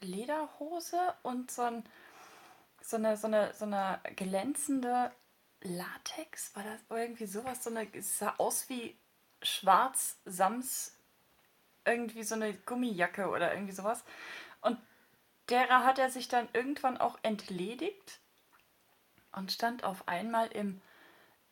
Lederhose 0.00 1.14
und 1.22 1.50
so, 1.50 1.62
ein, 1.62 1.84
so, 2.80 2.96
eine, 2.96 3.16
so, 3.16 3.26
eine, 3.26 3.52
so 3.54 3.64
eine 3.64 4.00
glänzende 4.16 5.10
Latex, 5.60 6.54
war 6.54 6.62
das 6.62 6.80
irgendwie 6.90 7.26
sowas, 7.26 7.64
so 7.64 7.70
eine, 7.70 7.92
es 7.94 8.18
sah 8.18 8.34
aus 8.38 8.68
wie 8.68 8.96
schwarz 9.42 10.18
Sams, 10.24 10.96
irgendwie 11.84 12.22
so 12.22 12.34
eine 12.34 12.54
Gummijacke 12.54 13.28
oder 13.28 13.52
irgendwie 13.52 13.74
sowas. 13.74 14.04
Und 14.60 14.78
derer 15.50 15.84
hat 15.84 15.98
er 15.98 16.10
sich 16.10 16.28
dann 16.28 16.48
irgendwann 16.52 16.98
auch 16.98 17.18
entledigt 17.22 18.20
und 19.32 19.52
stand 19.52 19.84
auf 19.84 20.08
einmal 20.08 20.48
im 20.48 20.80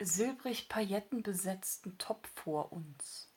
silbrig 0.00 0.68
paillettenbesetzten 0.68 1.98
Top 1.98 2.26
vor 2.34 2.72
uns. 2.72 3.31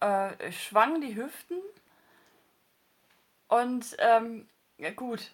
Äh, 0.00 0.52
schwang 0.52 1.00
die 1.00 1.16
Hüften 1.16 1.58
und 3.48 3.96
ähm, 3.98 4.48
ja, 4.78 4.90
gut. 4.90 5.30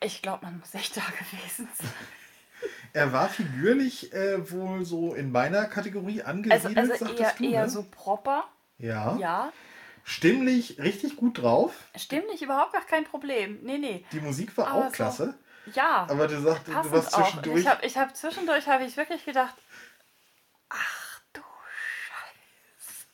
Ich 0.00 0.22
glaube, 0.22 0.44
man 0.46 0.58
muss 0.58 0.74
echt 0.74 0.96
da 0.96 1.02
gewesen 1.18 1.68
sein. 1.74 1.90
Er 2.92 3.12
war 3.12 3.28
figürlich 3.28 4.12
äh, 4.12 4.50
wohl 4.50 4.84
so 4.84 5.14
in 5.14 5.30
meiner 5.30 5.66
Kategorie 5.66 6.22
Also, 6.22 6.30
angesiedelt, 6.30 6.78
also 6.78 6.94
sagtest 7.06 7.20
eher, 7.20 7.34
du, 7.38 7.44
eher 7.44 7.62
ne? 7.64 7.70
so 7.70 7.82
proper, 7.90 8.44
Ja. 8.78 9.16
ja. 9.16 9.52
Stimmlich 10.04 10.78
richtig 10.80 11.16
gut 11.16 11.42
drauf. 11.42 11.74
Stimmlich 11.94 12.40
überhaupt 12.42 12.72
gar 12.72 12.84
kein 12.86 13.04
Problem. 13.04 13.58
Nee, 13.62 13.76
nee. 13.76 14.04
Die 14.10 14.20
Musik 14.20 14.56
war 14.56 14.68
Aber 14.68 14.86
auch 14.88 14.92
klasse. 14.92 15.34
Ja. 15.74 16.06
Aber 16.08 16.26
du 16.26 16.40
sagst, 16.40 16.66
du 16.66 16.72
warst 16.72 17.14
auch. 17.14 17.24
Zwischendurch. 17.24 17.60
Ich 17.60 17.68
habe 17.68 17.86
ich 17.86 17.98
hab 17.98 18.16
zwischendurch 18.16 18.66
habe 18.68 18.84
ich 18.84 18.96
wirklich 18.96 19.24
gedacht, 19.26 19.54
ach 20.70 21.20
du 21.34 21.42
Scheiße, 22.08 23.06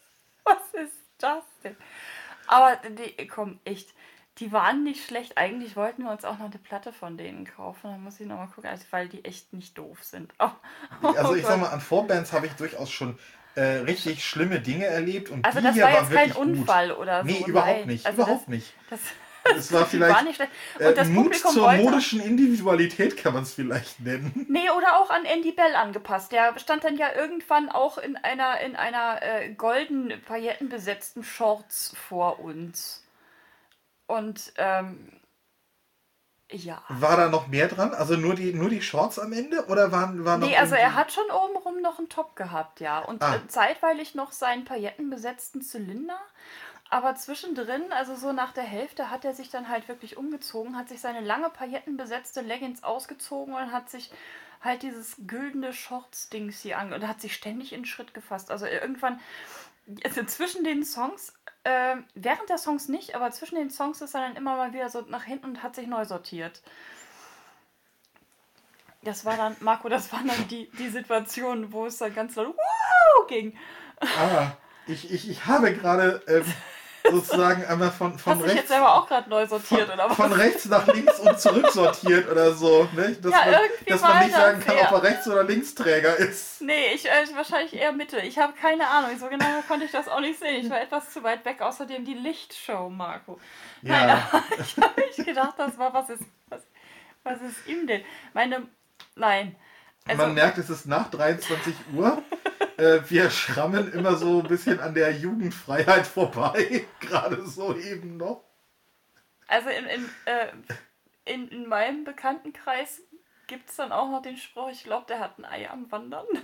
was 0.45 0.83
ist 0.85 1.05
das 1.25 1.45
denn? 1.63 1.77
Aber 2.47 2.77
die, 2.77 3.27
komm, 3.27 3.59
echt. 3.65 3.95
Die 4.39 4.51
waren 4.51 4.83
nicht 4.83 5.07
schlecht. 5.07 5.39
Eigentlich 5.39 5.77
wollten 5.77 6.03
wir 6.03 6.11
uns 6.11 6.25
auch 6.25 6.39
noch 6.39 6.47
eine 6.47 6.59
Platte 6.59 6.93
von 6.93 7.17
denen 7.17 7.45
kaufen. 7.45 7.91
Da 7.91 7.97
muss 7.97 8.19
ich 8.19 8.27
nochmal 8.27 8.49
gucken, 8.49 8.69
also, 8.69 8.85
weil 8.91 9.09
die 9.09 9.25
echt 9.25 9.53
nicht 9.53 9.79
doof 9.79 10.03
sind. 10.03 10.33
Oh, 10.41 10.49
oh 11.03 11.09
also 11.09 11.35
ich 11.37 11.43
Gott. 11.43 11.53
sag 11.53 11.61
mal, 11.61 11.69
an 11.69 11.81
Vorbands 11.81 12.33
habe 12.33 12.47
ich 12.47 12.53
durchaus 12.55 12.91
schon 12.91 13.17
äh, 13.55 13.63
richtig 13.63 14.25
schlimme 14.25 14.61
Dinge 14.61 14.87
erlebt. 14.87 15.31
Und 15.31 15.45
also 15.45 15.61
das 15.61 15.79
war 15.79 15.91
jetzt 15.91 16.11
kein 16.11 16.33
Unfall 16.33 16.89
gut. 16.89 16.99
oder 16.99 17.23
so. 17.23 17.27
Nee, 17.27 17.45
überhaupt 17.47 17.87
nicht. 17.87 18.07
Also 18.07 18.23
überhaupt 18.23 18.43
das, 18.43 18.49
nicht. 18.49 18.75
Das, 18.91 19.01
es 19.57 19.73
war 19.73 19.87
vielleicht 19.87 20.15
war 20.15 20.23
nicht 20.23 20.41
äh, 20.41 20.95
das 20.95 21.09
Mut 21.09 21.25
Publikum 21.25 21.53
zur 21.53 21.73
modischen 21.73 22.21
Individualität 22.21 23.17
kann 23.17 23.35
man 23.35 23.43
es 23.43 23.55
vielleicht 23.55 24.01
nennen. 24.01 24.47
Nee, 24.49 24.71
oder 24.71 24.99
auch 24.99 25.11
an 25.11 25.25
Andy 25.25 25.53
Bell 25.53 25.75
angepasst. 25.75 26.33
Der 26.33 26.59
stand 26.59 26.85
dann 26.85 26.97
ja 26.97 27.15
irgendwann 27.15 27.69
auch 27.69 27.99
in 27.99 28.17
einer, 28.17 28.61
in 28.61 28.77
einer 28.77 29.23
äh, 29.23 29.53
golden 29.55 30.13
paillettenbesetzten 30.27 31.23
Shorts 31.23 31.95
vor 31.97 32.41
uns. 32.41 33.05
Und 34.07 34.53
ähm, 34.57 35.21
ja. 36.51 36.83
War 36.89 37.17
da 37.17 37.29
noch 37.29 37.49
mehr 37.49 37.69
dran? 37.69 37.95
Also 37.95 38.17
nur 38.17 38.35
die, 38.35 38.53
nur 38.53 38.69
die 38.69 38.83
Shorts 38.83 39.19
am 39.19 39.33
Ende? 39.33 39.67
Oder 39.67 39.93
waren, 39.93 40.25
waren 40.25 40.41
Nee, 40.41 40.57
also 40.57 40.75
er 40.75 40.95
hat 40.95 41.13
schon 41.13 41.25
obenrum 41.31 41.81
noch 41.81 41.99
einen 41.99 42.09
Top 42.09 42.37
gehabt, 42.37 42.81
ja. 42.81 43.01
Und 43.01 43.23
ah. 43.23 43.37
Äh, 43.37 43.47
zeitweilig 43.49 44.15
noch 44.15 44.33
seinen 44.33 44.65
paillettenbesetzten 44.65 45.63
Zylinder. 45.63 46.19
Aber 46.95 47.17
zwischendrin, 47.17 47.91
also 47.91 48.15
so 48.15 48.31
nach 48.31 48.53
der 48.53 48.63
Hälfte, 48.63 49.11
hat 49.11 49.25
er 49.25 49.35
sich 49.35 49.51
dann 49.51 49.69
halt 49.69 49.89
wirklich 49.89 50.17
umgezogen, 50.17 50.77
hat 50.77 50.89
sich 50.89 51.01
seine 51.01 51.23
lange 51.23 51.51
paillettenbesetzte 51.51 52.41
Leggings 52.41 52.85
ausgezogen 52.85 53.53
und 53.53 53.73
hat 53.73 53.91
sich 53.91 54.13
halt 54.63 54.85
dieses 54.85 55.17
güldene 55.27 55.73
Shorts-Dings 55.73 56.61
hier 56.61 56.79
an 56.79 56.93
und 56.93 57.09
hat 57.09 57.21
sich 57.21 57.35
ständig 57.35 57.73
in 57.73 57.81
den 57.81 57.87
Schritt 57.87 58.15
gefasst. 58.15 58.53
Also 58.53 58.67
irgendwann, 58.67 59.19
also 60.05 60.23
zwischen 60.23 60.63
den 60.63 60.85
Songs 60.85 61.33
äh, 61.65 61.97
während 62.15 62.49
der 62.49 62.59
Songs 62.59 62.87
nicht, 62.89 63.17
aber 63.17 63.33
zwischen 63.33 63.57
den 63.57 63.71
Songs 63.71 64.01
ist 64.01 64.15
er 64.15 64.21
dann 64.21 64.37
immer 64.37 64.57
mal 64.57 64.73
wieder 64.73 64.89
so 64.89 65.01
nach 65.01 65.25
hinten 65.25 65.47
und 65.47 65.63
hat 65.65 65.75
sich 65.75 65.89
neu 65.89 66.05
sortiert. 66.05 66.63
Das 69.03 69.25
war 69.25 69.37
dann, 69.37 69.57
Marco, 69.59 69.89
das 69.89 70.13
war 70.13 70.23
dann 70.25 70.47
die, 70.47 70.71
die 70.79 70.91
Situation, 70.91 71.73
wo 71.73 71.87
es 71.87 71.99
dann 71.99 72.15
ganz 72.15 72.37
laut 72.37 72.55
Wow! 72.57 73.27
ging. 73.27 73.59
Ah, 73.99 74.53
ich, 74.87 75.11
ich, 75.11 75.29
ich 75.29 75.47
habe 75.47 75.75
gerade 75.75 76.23
ähm, 76.29 76.45
sozusagen 77.11 77.65
einmal 77.67 77.91
von, 77.91 78.19
von 78.19 78.35
Hast 78.35 78.43
rechts. 78.45 78.57
jetzt 78.57 78.69
selber 78.69 78.95
auch 78.95 79.07
gerade 79.07 79.29
neu 79.29 79.47
sortiert, 79.47 79.89
von, 79.89 79.95
oder 79.95 80.11
was? 80.11 80.17
Von 80.17 80.33
rechts 80.33 80.65
nach 80.67 80.87
links 80.87 81.19
und 81.21 81.39
zurück 81.39 81.71
sortiert 81.71 82.31
oder 82.31 82.53
so. 82.53 82.89
Ne? 82.95 83.17
Dass, 83.21 83.33
ja, 83.33 83.45
man, 83.51 83.61
dass 83.87 84.01
man 84.01 84.19
nicht 84.25 84.35
sagen 84.35 84.61
kann, 84.61 84.77
ob 84.79 84.93
er 84.93 85.03
Rechts- 85.03 85.29
oder 85.29 85.45
Linksträger 85.45 86.17
ist. 86.17 86.63
Nee, 86.63 86.95
ich 86.95 87.07
äh, 87.07 87.27
wahrscheinlich 87.35 87.75
eher 87.75 87.93
Mitte. 87.93 88.19
Ich 88.21 88.39
habe 88.39 88.55
keine 88.55 88.89
Ahnung. 88.89 89.11
So 89.19 89.29
genau 89.29 89.45
konnte 89.69 89.85
ich 89.85 89.93
das 89.93 90.09
auch 90.09 90.21
nicht 90.21 90.39
sehen. 90.39 90.65
Ich 90.65 90.71
war 90.71 90.81
etwas 90.81 91.11
zu 91.11 91.23
weit 91.23 91.45
weg. 91.45 91.61
Außerdem 91.61 92.05
die 92.05 92.15
Lichtshow, 92.15 92.89
Marco. 92.89 93.39
Ja. 93.83 94.07
Nein, 94.07 94.23
ich 94.61 94.83
habe 94.83 95.01
nicht 95.01 95.25
gedacht, 95.25 95.55
das 95.59 95.79
war, 95.79 95.93
was 95.93 96.09
ist, 96.11 96.23
was, 96.49 96.63
was 97.23 97.41
ist 97.43 97.67
ihm 97.67 97.87
denn? 97.87 98.03
Meine, 98.33 98.67
nein. 99.15 99.57
Also, 100.07 100.23
man 100.23 100.35
merkt, 100.35 100.59
es 100.59 100.71
ist 100.71 100.87
nach 100.87 101.11
23 101.11 101.75
Uhr. 101.95 102.23
äh, 102.77 103.01
wir 103.09 103.31
schrammen 103.31 103.93
immer 103.93 104.17
so 104.17 104.41
ein 104.41 104.49
bisschen 104.49 104.81
an 104.81 104.95
der 104.95 105.13
Jugendfreiheit 105.13 106.07
vorbei. 106.07 106.87
Gerade 107.01 107.47
so 107.47 107.77
eben 107.77 108.17
noch. 108.17 108.43
Also 109.47 109.69
in, 109.69 109.87
in, 109.87 110.09
äh, 110.25 110.49
in, 111.25 111.49
in 111.49 111.69
meinem 111.69 112.05
Bekanntenkreis 112.05 113.01
gibt 113.47 113.71
es 113.71 113.77
dann 113.77 113.93
auch 113.93 114.09
noch 114.11 114.23
den 114.23 114.37
Spruch, 114.37 114.71
ich 114.71 114.85
glaube, 114.85 115.07
der 115.07 115.21
hat 115.21 115.39
ein 115.39 115.45
Ei 115.45 115.71
am 115.71 115.91
Wandern. 115.93 116.27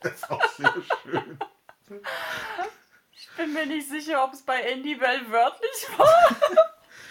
das 0.00 0.12
ist 0.14 0.30
auch 0.30 0.44
sehr 0.48 0.74
schön. 1.02 1.38
Ich 3.12 3.30
bin 3.36 3.52
mir 3.52 3.66
nicht 3.66 3.88
sicher, 3.88 4.24
ob 4.24 4.32
es 4.32 4.42
bei 4.42 4.60
Andy 4.60 4.96
Bell 4.96 5.30
wörtlich 5.30 5.86
war. 5.96 6.36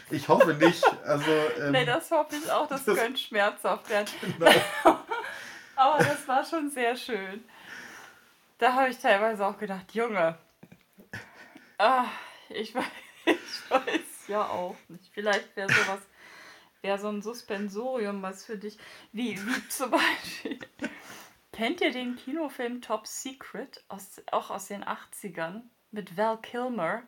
Ich 0.09 0.27
hoffe 0.27 0.53
nicht. 0.53 0.83
Also, 1.05 1.31
ähm, 1.59 1.71
nee, 1.71 1.85
das 1.85 2.11
hoffe 2.11 2.35
ich 2.35 2.51
auch. 2.51 2.67
Das, 2.67 2.83
das 2.83 2.97
könnte 2.97 3.19
schmerzhaft 3.19 3.89
werden. 3.89 4.07
Genau. 4.21 4.51
Aber 5.81 5.97
das 6.03 6.27
war 6.27 6.45
schon 6.45 6.69
sehr 6.69 6.95
schön. 6.95 7.43
Da 8.59 8.73
habe 8.73 8.89
ich 8.89 8.99
teilweise 8.99 9.43
auch 9.47 9.57
gedacht, 9.57 9.95
Junge, 9.95 10.37
ach, 11.79 12.11
ich, 12.49 12.75
weiß, 12.75 12.85
ich 13.25 13.71
weiß 13.71 14.27
ja 14.27 14.47
auch 14.47 14.75
nicht. 14.89 15.11
Vielleicht 15.11 15.55
wäre 15.55 15.69
sowas, 15.69 16.01
wäre 16.81 16.99
so 16.99 17.07
ein 17.07 17.23
Suspensorium 17.23 18.21
was 18.21 18.45
für 18.45 18.57
dich. 18.59 18.77
Wie, 19.11 19.35
wie 19.43 19.67
zum 19.69 19.89
Beispiel. 19.89 20.59
Kennt 21.51 21.81
ihr 21.81 21.91
den 21.91 22.15
Kinofilm 22.15 22.83
Top 22.83 23.07
Secret, 23.07 23.83
aus, 23.87 24.21
auch 24.31 24.51
aus 24.51 24.67
den 24.67 24.83
80ern, 24.83 25.63
mit 25.89 26.15
Val 26.15 26.37
Kilmer? 26.37 27.01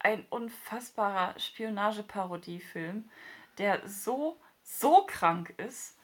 ein 0.00 0.26
unfassbarer 0.28 1.38
Spionageparodiefilm, 1.38 3.08
der 3.58 3.88
so, 3.88 4.40
so 4.62 5.06
krank 5.06 5.54
ist. 5.56 5.95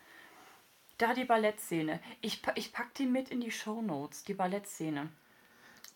Da 0.99 1.15
die 1.15 1.25
Ballettszene. 1.25 2.01
Ich, 2.21 2.43
ich 2.55 2.73
pack 2.73 2.95
die 2.95 3.07
mit 3.07 3.31
in 3.31 3.41
die 3.41 3.51
Show 3.51 3.83
Notes, 3.83 4.25
die 4.25 4.35
Ballettszene. 4.35 5.11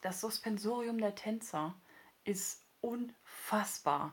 Das 0.03 0.21
Suspensorium 0.21 0.99
der 0.99 1.15
Tänzer 1.15 1.75
ist 2.25 2.63
unfassbar. 2.81 4.13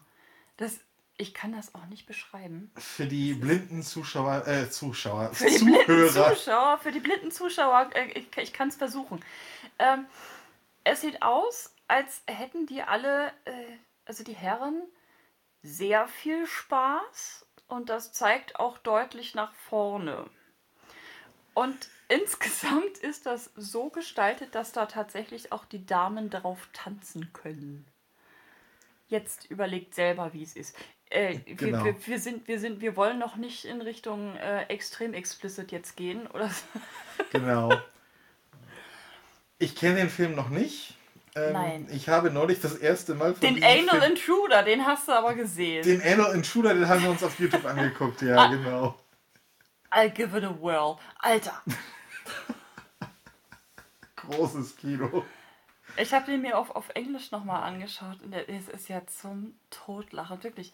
Das, 0.58 0.80
ich 1.18 1.34
kann 1.34 1.52
das 1.52 1.76
auch 1.76 1.86
nicht 1.86 2.06
beschreiben. 2.06 2.72
Für 2.78 3.06
die 3.06 3.34
blinden 3.34 3.84
Zuschauer, 3.84 4.48
äh, 4.48 4.70
Zuschauer, 4.70 5.34
für 5.34 5.46
die 5.46 5.58
Zuhörer. 5.58 5.86
blinden 5.86 6.36
Zuschauer, 6.36 6.78
für 6.80 6.92
die 6.92 7.00
blinden 7.00 7.32
Zuschauer, 7.32 7.90
äh, 7.94 8.12
ich, 8.12 8.38
ich 8.38 8.54
kann 8.54 8.70
es 8.70 8.76
versuchen. 8.76 9.24
Ähm, 9.80 10.06
es 10.84 11.02
sieht 11.02 11.22
aus, 11.22 11.74
als 11.88 12.22
hätten 12.28 12.66
die 12.66 12.82
alle, 12.82 13.28
äh, 13.46 13.78
also 14.06 14.24
die 14.24 14.34
Herren, 14.34 14.84
sehr 15.62 16.08
viel 16.08 16.46
Spaß 16.46 17.46
und 17.68 17.90
das 17.90 18.12
zeigt 18.12 18.60
auch 18.60 18.78
deutlich 18.78 19.34
nach 19.34 19.54
vorne. 19.54 20.30
Und 21.54 21.90
insgesamt 22.08 22.98
ist 23.02 23.26
das 23.26 23.52
so 23.56 23.90
gestaltet, 23.90 24.56
dass 24.56 24.72
da 24.72 24.86
tatsächlich 24.86 25.52
auch 25.52 25.66
die 25.66 25.86
Damen 25.86 26.30
drauf 26.30 26.68
tanzen 26.74 27.32
können. 27.34 27.86
Jetzt 29.08 29.50
überlegt 29.52 29.94
selber, 29.94 30.34
wie 30.34 30.44
es 30.44 30.56
ist. 30.56 30.76
Äh, 31.10 31.38
genau. 31.40 31.84
wir, 31.84 31.94
wir, 31.94 32.08
wir, 32.08 32.20
sind, 32.20 32.48
wir, 32.48 32.60
sind, 32.60 32.82
wir 32.82 32.96
wollen 32.96 33.20
noch 33.20 33.36
nicht 33.36 33.66
in 33.66 33.82
Richtung 33.82 34.36
äh, 34.38 34.64
extrem 34.64 35.14
explicit 35.14 35.72
jetzt 35.72 35.96
gehen, 35.96 36.26
oder? 36.28 36.50
genau. 37.32 37.72
Ich 39.60 39.76
kenne 39.76 39.98
den 39.98 40.10
Film 40.10 40.34
noch 40.34 40.50
nicht. 40.50 40.96
Ähm, 41.36 41.54
Nein. 41.54 41.88
Ich 41.92 42.10
habe 42.10 42.32
neulich 42.32 42.62
das 42.62 42.76
erste 42.76 43.16
Mal 43.16 43.34
von 43.34 43.42
Den 43.42 43.64
Anal 43.64 44.00
Film, 44.00 44.12
Intruder, 44.12 44.64
den 44.64 44.86
hast 44.86 45.08
du 45.08 45.14
aber 45.14 45.36
gesehen. 45.36 45.84
Den 45.84 46.02
Anal 46.02 46.34
Intruder, 46.36 46.74
den 46.74 46.88
haben 46.88 47.04
wir 47.04 47.10
uns 47.10 47.24
auf 47.24 47.40
YouTube 47.40 47.66
angeguckt, 47.66 48.22
ja, 48.22 48.36
ah, 48.36 48.48
genau. 48.48 48.96
I'll 49.94 50.10
give 50.10 50.36
it 50.36 50.44
a 50.44 50.50
whirl. 50.50 51.00
Alter. 51.20 51.62
Großes 54.16 54.76
Kino. 54.76 55.24
Ich 55.98 56.12
habe 56.12 56.26
den 56.26 56.42
mir 56.42 56.58
auf, 56.58 56.72
auf 56.72 56.90
Englisch 56.96 57.30
nochmal 57.30 57.62
angeschaut 57.62 58.20
und 58.24 58.34
ist, 58.34 58.70
ist 58.70 58.90
ja 58.90 59.06
zum 59.06 59.54
Totlachen. 59.70 60.44
Wirklich. 60.44 60.74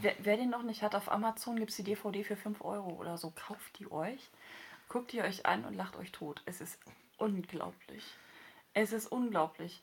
Wer, 0.00 0.14
wer, 0.20 0.36
den 0.36 0.50
noch 0.50 0.62
nicht 0.62 0.82
hat, 0.82 0.94
auf 0.94 1.10
Amazon 1.10 1.56
gibt 1.56 1.70
es 1.70 1.76
die 1.76 1.82
DVD 1.82 2.22
für 2.22 2.36
5 2.36 2.60
Euro 2.60 2.90
oder 2.90 3.18
so. 3.18 3.32
Kauft 3.34 3.80
die 3.80 3.90
euch, 3.90 4.30
guckt 4.88 5.10
die 5.10 5.22
euch 5.22 5.46
an 5.46 5.64
und 5.64 5.74
lacht 5.74 5.96
euch 5.96 6.12
tot. 6.12 6.42
Es 6.46 6.60
ist 6.60 6.78
unglaublich. 7.18 8.04
Es 8.74 8.92
ist 8.92 9.10
unglaublich. 9.10 9.82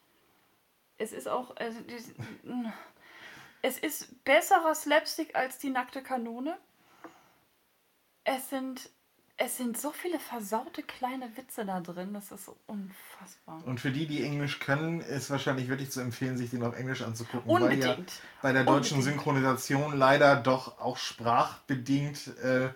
Es 0.98 1.12
ist 1.12 1.28
auch. 1.28 1.58
Also, 1.58 1.80
es 3.62 3.80
ist 3.80 4.24
besserer 4.24 4.76
Slapstick 4.76 5.36
als 5.36 5.58
die 5.58 5.72
nackte 5.72 6.02
Kanone. 6.02 6.58
Es 8.24 8.50
sind. 8.50 8.90
Es 9.36 9.58
sind 9.58 9.80
so 9.82 9.92
viele 9.92 10.20
versaute 10.20 10.84
kleine 10.84 11.36
Witze 11.36 11.66
da 11.66 11.82
drin, 11.82 12.14
das 12.14 12.32
ist 12.32 12.52
unfassbar. 12.68 13.66
Und 13.66 13.80
für 13.80 13.90
die, 13.90 14.06
die 14.06 14.24
Englisch 14.24 14.60
können, 14.60 15.02
ist 15.02 15.32
wahrscheinlich 15.32 15.70
wirklich 15.70 15.90
zu 15.90 16.02
empfehlen, 16.02 16.38
sich 16.38 16.52
den 16.52 16.62
auf 16.62 16.78
Englisch 16.78 17.02
anzugucken. 17.02 17.50
Unbedingt. 17.50 17.84
Weil 17.84 17.98
ja 17.98 18.06
bei 18.44 18.54
der 18.54 18.64
deutschen 18.64 19.00
Unbedingt. 19.00 19.24
Synchronisation 19.24 19.98
leider 19.98 20.36
doch 20.36 20.80
auch 20.80 20.98
sprachbedingt 20.98 22.28
äh, 22.44 22.70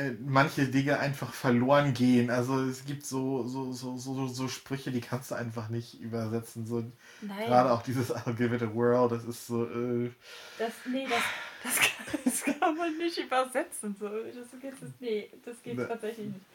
äh, 0.00 0.16
manche 0.24 0.66
Dinge 0.66 0.98
einfach 0.98 1.32
verloren 1.32 1.92
gehen. 1.92 2.30
Also 2.30 2.62
es 2.62 2.84
gibt 2.84 3.04
so, 3.04 3.46
so, 3.46 3.72
so, 3.72 3.96
so, 3.96 4.26
so 4.26 4.48
Sprüche, 4.48 4.90
die 4.90 5.00
kannst 5.00 5.30
du 5.30 5.34
einfach 5.34 5.68
nicht 5.68 6.00
übersetzen. 6.00 6.66
So, 6.66 6.84
gerade 7.20 7.72
auch 7.72 7.82
dieses 7.82 8.14
I'll 8.14 8.34
give 8.34 8.54
it 8.54 8.62
a 8.62 8.74
whirl, 8.74 9.08
das 9.08 9.24
ist 9.24 9.46
so. 9.46 9.66
Äh, 9.66 10.10
das, 10.58 10.72
nee, 10.86 11.06
das, 11.06 11.22
das, 11.62 11.80
kann, 11.80 12.18
das 12.24 12.44
kann 12.44 12.76
man 12.76 12.96
nicht 12.96 13.18
übersetzen. 13.18 13.94
So. 13.98 14.08
Das, 14.08 14.60
geht, 14.60 14.72
das, 14.80 14.90
nee, 15.00 15.30
das 15.44 15.62
geht 15.62 15.76
ne. 15.76 15.86
tatsächlich 15.86 16.28
nicht. 16.28 16.46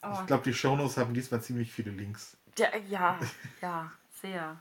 Aber 0.00 0.20
ich 0.20 0.26
glaube, 0.26 0.44
die 0.44 0.54
Shownotes 0.54 0.96
haben 0.96 1.14
diesmal 1.14 1.42
ziemlich 1.42 1.70
viele 1.70 1.90
Links. 1.90 2.36
Ja, 2.58 2.68
ja, 2.88 3.20
ja 3.60 3.92
sehr. 4.22 4.60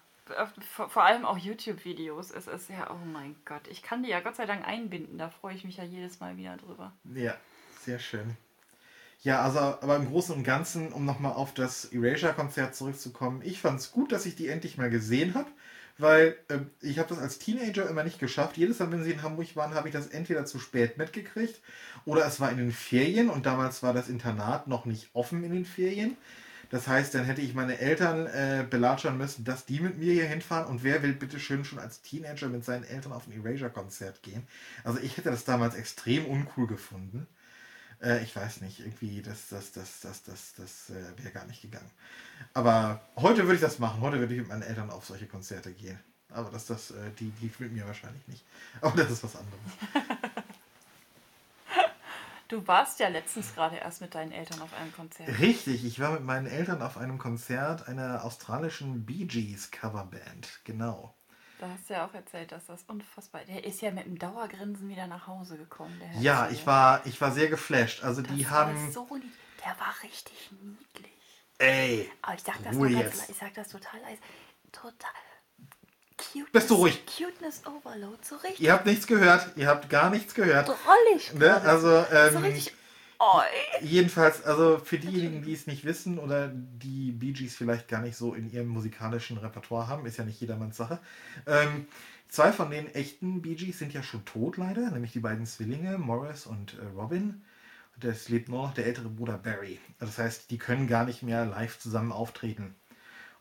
Vor, 0.76 0.90
vor 0.90 1.04
allem 1.04 1.26
auch 1.26 1.38
YouTube-Videos. 1.38 2.30
Es 2.32 2.48
ist 2.48 2.70
ja, 2.70 2.92
oh 2.92 3.06
mein 3.06 3.36
Gott. 3.46 3.68
Ich 3.68 3.82
kann 3.82 4.04
die 4.04 4.10
ja 4.10 4.20
Gott 4.20 4.36
sei 4.36 4.46
Dank 4.46 4.68
einbinden. 4.68 5.18
Da 5.18 5.30
freue 5.30 5.56
ich 5.56 5.64
mich 5.64 5.78
ja 5.78 5.84
jedes 5.84 6.20
Mal 6.20 6.38
wieder 6.38 6.58
drüber. 6.58 6.92
Ja, 7.16 7.36
sehr 7.84 8.00
schön. 8.00 8.38
Ja, 9.22 9.42
also, 9.42 9.60
aber 9.60 9.98
im 9.98 10.08
Großen 10.08 10.34
und 10.34 10.44
Ganzen, 10.44 10.94
um 10.94 11.06
nochmal 11.06 11.34
auf 11.34 11.54
das 11.54 11.86
Erasure-Konzert 11.86 12.74
zurückzukommen, 12.76 13.42
ich 13.44 13.60
fand 13.60 13.80
es 13.80 13.92
gut, 13.92 14.12
dass 14.12 14.26
ich 14.26 14.36
die 14.36 14.48
endlich 14.48 14.78
mal 14.78 14.90
gesehen 14.90 15.34
habe, 15.34 15.50
weil 15.98 16.38
äh, 16.48 16.60
ich 16.82 17.00
habe 17.00 17.10
das 17.10 17.20
als 17.20 17.38
Teenager 17.38 17.90
immer 17.90 18.04
nicht 18.04 18.20
geschafft. 18.20 18.56
Jedes 18.58 18.80
Mal, 18.80 18.92
wenn 18.92 19.04
sie 19.04 19.12
in 19.12 19.22
Hamburg 19.22 19.56
waren, 19.58 19.74
habe 19.74 19.90
ich 19.90 19.94
das 19.94 20.08
entweder 20.08 20.46
zu 20.46 20.58
spät 20.58 20.98
mitgekriegt 20.98 21.60
oder 22.06 22.26
es 22.26 22.40
war 22.40 22.50
in 22.52 22.58
den 22.58 22.72
Ferien 22.72 23.30
und 23.30 23.46
damals 23.46 23.84
war 23.84 23.94
das 23.94 24.08
Internat 24.08 24.68
noch 24.68 24.86
nicht 24.86 25.10
offen 25.14 25.44
in 25.44 25.52
den 25.52 25.66
Ferien. 25.66 26.16
Das 26.70 26.88
heißt, 26.88 27.16
dann 27.16 27.26
hätte 27.26 27.42
ich 27.42 27.56
meine 27.56 27.80
Eltern 27.80 28.28
äh, 28.28 28.64
belatschern 28.70 29.18
müssen, 29.18 29.44
dass 29.44 29.66
die 29.66 29.80
mit 29.80 29.98
mir 29.98 30.14
hier 30.14 30.28
hinfahren. 30.28 30.68
Und 30.68 30.84
wer 30.84 31.02
will 31.02 31.14
bitte 31.14 31.40
schön 31.40 31.66
schon 31.66 31.80
als 31.80 32.02
Teenager 32.02 32.48
mit 32.48 32.64
seinen 32.64 32.84
Eltern 32.84 33.12
auf 33.12 33.28
ein 33.28 33.34
Erasure-Konzert 33.34 34.22
gehen? 34.22 34.48
Also 34.84 35.00
ich 35.00 35.18
hätte 35.18 35.32
das 35.32 35.46
damals 35.46 35.76
extrem 35.76 36.26
uncool 36.26 36.68
gefunden. 36.68 37.28
Äh, 38.02 38.24
ich 38.24 38.36
weiß 38.36 38.62
nicht, 38.62 38.80
irgendwie, 38.80 39.22
das, 39.22 39.50
das, 39.50 39.72
das, 39.72 40.00
das, 40.02 40.24
das, 40.24 40.54
das 40.56 40.90
äh, 40.90 41.18
wäre 41.18 41.32
gar 41.32 41.46
nicht 41.46 41.62
gegangen. 41.62 41.90
Aber 42.54 43.02
heute 43.16 43.44
würde 43.44 43.56
ich 43.56 43.62
das 43.62 43.80
machen. 43.80 44.02
Heute 44.02 44.20
würde 44.20 44.34
ich 44.34 44.40
mit 44.40 44.50
meinen 44.50 44.64
Eltern 44.64 44.90
auf 44.90 45.06
solche 45.06 45.28
Konzerte 45.28 45.74
gehen. 45.74 46.00
Aber 46.32 46.52
das, 46.52 46.66
das, 46.68 46.92
äh, 46.92 47.12
die, 47.20 47.32
die 47.32 47.52
mit 47.60 47.74
mir 47.74 47.86
wahrscheinlich 47.88 48.28
nicht. 48.28 48.46
Aber 48.82 48.96
das 48.96 49.12
ist 49.12 49.24
was 49.24 49.36
anderes. 49.36 49.62
Du 52.50 52.66
warst 52.66 53.00
ja 53.00 53.10
letztens 53.10 53.54
gerade 53.54 53.76
erst 53.76 54.02
mit 54.02 54.16
deinen 54.16 54.32
Eltern 54.32 54.60
auf 54.64 54.74
einem 54.74 54.92
Konzert. 54.92 55.38
Richtig, 55.38 55.86
ich 55.86 56.00
war 56.00 56.14
mit 56.14 56.24
meinen 56.24 56.48
Eltern 56.48 56.82
auf 56.82 56.98
einem 56.98 57.20
Konzert 57.20 57.88
einer 57.88 58.24
australischen 58.24 59.06
Bee 59.06 59.26
Gees 59.26 59.70
Coverband. 59.70 60.62
Genau. 60.64 61.16
Da 61.60 61.68
hast 61.70 61.90
du 61.90 61.94
ja 61.94 62.06
auch 62.08 62.14
erzählt, 62.14 62.54
dass 62.54 62.66
das 62.68 62.84
unfassbar. 62.88 63.42
Der 63.46 63.66
ist 63.66 63.82
ja 63.82 63.92
mit 63.92 64.06
einem 64.06 64.18
Dauergrinsen 64.18 64.88
wieder 64.88 65.08
nach 65.08 65.28
Hause 65.28 65.58
gekommen. 65.58 66.02
Ja, 66.22 66.50
ich 66.50 66.66
war, 66.66 67.06
ich 67.06 67.20
war 67.20 67.32
sehr 67.34 67.50
geflasht. 67.50 68.02
Also 68.02 68.22
die 68.22 68.44
das 68.44 68.52
haben. 68.52 68.76
War 68.82 68.92
so 68.92 69.08
niedlich. 69.14 69.34
Der 69.66 69.78
war 69.78 69.94
richtig 70.02 70.52
niedlich. 70.52 71.12
Ey! 71.58 72.10
Aber 72.22 72.36
ich 72.36 72.44
sag 72.44 72.64
das 72.64 72.74
Ruhe 72.76 72.90
ganz 72.90 73.04
jetzt. 73.04 73.30
ich 73.30 73.36
sag 73.36 73.54
das 73.56 73.68
total 73.68 74.00
leise. 74.00 74.22
Total. 74.72 75.12
Cuteness, 76.18 76.52
Bist 76.52 76.70
du 76.70 76.76
ruhig? 76.76 77.04
Cuteness 77.06 77.66
Overload. 77.66 78.18
So 78.22 78.36
richtig 78.38 78.62
Ihr 78.62 78.72
habt 78.72 78.86
nichts 78.86 79.06
gehört. 79.06 79.52
Ihr 79.58 79.68
habt 79.68 79.90
gar 79.90 80.10
nichts 80.10 80.34
gehört. 80.34 80.68
drollig. 80.68 81.34
Ne? 81.34 81.62
Also, 81.62 82.06
ähm, 82.12 82.34
so 82.34 82.40
richtig. 82.40 82.74
Jedenfalls, 83.82 84.44
also 84.44 84.80
für 84.80 84.98
diejenigen, 84.98 85.42
die 85.44 85.54
es 85.54 85.68
nicht 85.68 85.84
wissen 85.86 86.20
oder 86.20 86.48
die 86.50 87.12
Bee 87.12 87.34
Gees 87.34 87.56
vielleicht 87.56 87.88
gar 87.88 88.02
nicht 88.02 88.16
so 88.16 88.34
in 88.34 88.50
ihrem 88.50 88.68
musikalischen 88.68 89.38
Repertoire 89.38 89.88
haben, 89.88 90.06
ist 90.06 90.18
ja 90.18 90.24
nicht 90.26 90.40
jedermanns 90.40 90.78
Sache. 90.78 91.00
Ähm, 91.46 91.88
zwei 92.30 92.52
von 92.54 92.72
den 92.72 92.88
echten 92.96 93.42
Bee 93.42 93.56
Gees 93.56 93.80
sind 93.80 93.94
ja 93.94 94.04
schon 94.04 94.24
tot 94.26 94.58
leider, 94.58 94.90
nämlich 94.92 95.12
die 95.14 95.20
beiden 95.20 95.46
Zwillinge, 95.46 95.98
Morris 95.98 96.46
und 96.46 96.78
äh, 96.80 96.86
Robin. 96.96 97.44
Und 97.96 98.06
es 98.06 98.30
lebt 98.30 98.50
nur 98.50 98.68
noch 98.68 98.74
der 98.74 98.86
ältere 98.86 99.10
Bruder 99.10 99.38
Barry. 99.38 99.80
Also 100.00 100.12
Das 100.12 100.18
heißt, 100.20 100.52
die 100.52 100.58
können 100.58 100.88
gar 100.88 101.06
nicht 101.06 101.24
mehr 101.24 101.46
live 101.46 101.80
zusammen 101.80 102.12
auftreten. 102.14 102.76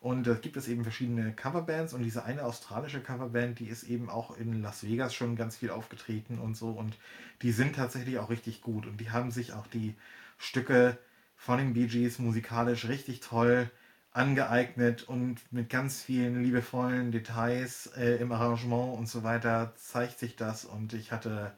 Und 0.01 0.27
da 0.27 0.35
gibt 0.35 0.57
es 0.57 0.69
eben 0.69 0.85
verschiedene 0.85 1.33
Coverbands 1.33 1.93
und 1.93 2.03
diese 2.03 2.25
eine 2.25 2.45
australische 2.45 3.01
Coverband, 3.01 3.59
die 3.59 3.67
ist 3.67 3.83
eben 3.83 4.09
auch 4.09 4.37
in 4.37 4.63
Las 4.63 4.85
Vegas 4.85 5.13
schon 5.13 5.35
ganz 5.35 5.57
viel 5.57 5.71
aufgetreten 5.71 6.39
und 6.39 6.57
so 6.57 6.71
und 6.71 6.97
die 7.43 7.51
sind 7.51 7.75
tatsächlich 7.75 8.19
auch 8.19 8.31
richtig 8.31 8.61
gut 8.61 8.87
und 8.87 9.01
die 9.01 9.11
haben 9.11 9.33
sich 9.33 9.53
auch 9.55 9.67
die 9.67 9.97
Stücke 10.39 10.99
von 11.37 11.59
den 11.59 11.73
Bee 11.73 11.89
Gees 11.89 12.21
musikalisch 12.21 12.87
richtig 12.87 13.21
toll 13.21 13.71
angeeignet 14.13 15.03
und 15.03 15.41
mit 15.53 15.69
ganz 15.69 16.03
vielen 16.03 16.45
liebevollen 16.45 17.11
Details 17.11 17.89
äh, 17.97 18.17
im 18.17 18.31
Arrangement 18.31 18.97
und 18.99 19.09
so 19.09 19.25
weiter 19.25 19.75
zeigt 19.77 20.19
sich 20.21 20.37
das 20.37 20.65
und 20.65 20.93
ich 20.93 21.11
hatte 21.11 21.53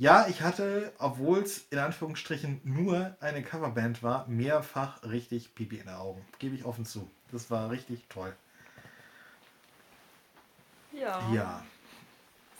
ja, 0.00 0.28
ich 0.28 0.42
hatte, 0.42 0.92
obwohl 0.98 1.40
es 1.40 1.66
in 1.70 1.78
Anführungsstrichen 1.78 2.60
nur 2.62 3.16
eine 3.18 3.42
Coverband 3.42 4.00
war, 4.04 4.28
mehrfach 4.28 5.02
richtig 5.02 5.56
Pipi 5.56 5.78
in 5.78 5.86
den 5.86 5.94
Augen. 5.94 6.24
Gebe 6.38 6.54
ich 6.54 6.64
offen 6.64 6.84
zu. 6.84 7.10
Das 7.32 7.50
war 7.50 7.70
richtig 7.70 8.06
toll. 8.08 8.34
ja. 10.92 11.30
Ja, 11.32 11.64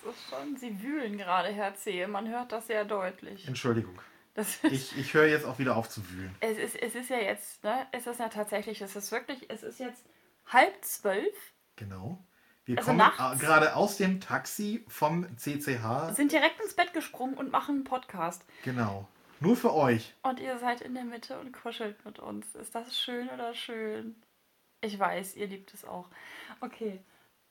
Das 0.04 0.14
ist 0.14 0.28
schon, 0.28 0.56
sie 0.56 0.82
wühlen 0.82 1.16
gerade, 1.18 1.48
Herr 1.48 1.74
Zehe. 1.74 2.06
Man 2.08 2.28
hört 2.28 2.52
das 2.52 2.66
sehr 2.66 2.84
deutlich. 2.84 3.46
Entschuldigung. 3.48 4.00
Das 4.34 4.58
Ich, 4.64 4.96
ich 4.96 5.14
höre 5.14 5.26
jetzt 5.26 5.44
auch 5.46 5.58
wieder 5.58 5.76
auf 5.76 5.88
zu 5.88 6.08
wühlen. 6.10 6.34
es, 6.40 6.58
ist, 6.58 6.76
es 6.76 6.94
ist 6.94 7.10
ja 7.10 7.18
jetzt, 7.18 7.64
ne? 7.64 7.86
Es 7.92 8.06
ist 8.06 8.20
ja 8.20 8.28
tatsächlich, 8.28 8.80
es 8.80 8.94
ist 8.94 9.10
wirklich, 9.10 9.50
es 9.50 9.62
ist 9.62 9.80
jetzt 9.80 10.04
halb 10.46 10.84
zwölf. 10.84 11.34
Genau. 11.76 12.22
Wir 12.64 12.78
Also 12.78 12.90
kommen 12.90 13.00
a- 13.00 13.34
gerade 13.34 13.74
aus 13.74 13.96
dem 13.96 14.20
Taxi 14.20 14.84
vom 14.88 15.26
CCH. 15.38 16.12
sind 16.14 16.32
direkt 16.32 16.60
ins 16.60 16.74
Bett 16.74 16.92
gesprungen 16.92 17.34
und 17.34 17.50
machen 17.50 17.76
einen 17.76 17.84
Podcast. 17.84 18.44
Genau. 18.62 19.08
Nur 19.40 19.56
für 19.56 19.72
euch. 19.72 20.14
Und 20.22 20.38
ihr 20.40 20.58
seid 20.58 20.80
in 20.82 20.94
der 20.94 21.04
Mitte 21.04 21.38
und 21.38 21.52
kuschelt 21.52 22.04
mit 22.04 22.18
uns. 22.18 22.54
Ist 22.56 22.74
das 22.74 22.98
schön 22.98 23.28
oder 23.30 23.54
schön? 23.54 24.16
Ich 24.80 24.98
weiß, 24.98 25.36
ihr 25.36 25.46
liebt 25.48 25.74
es 25.74 25.84
auch. 25.84 26.08
Okay. 26.60 27.00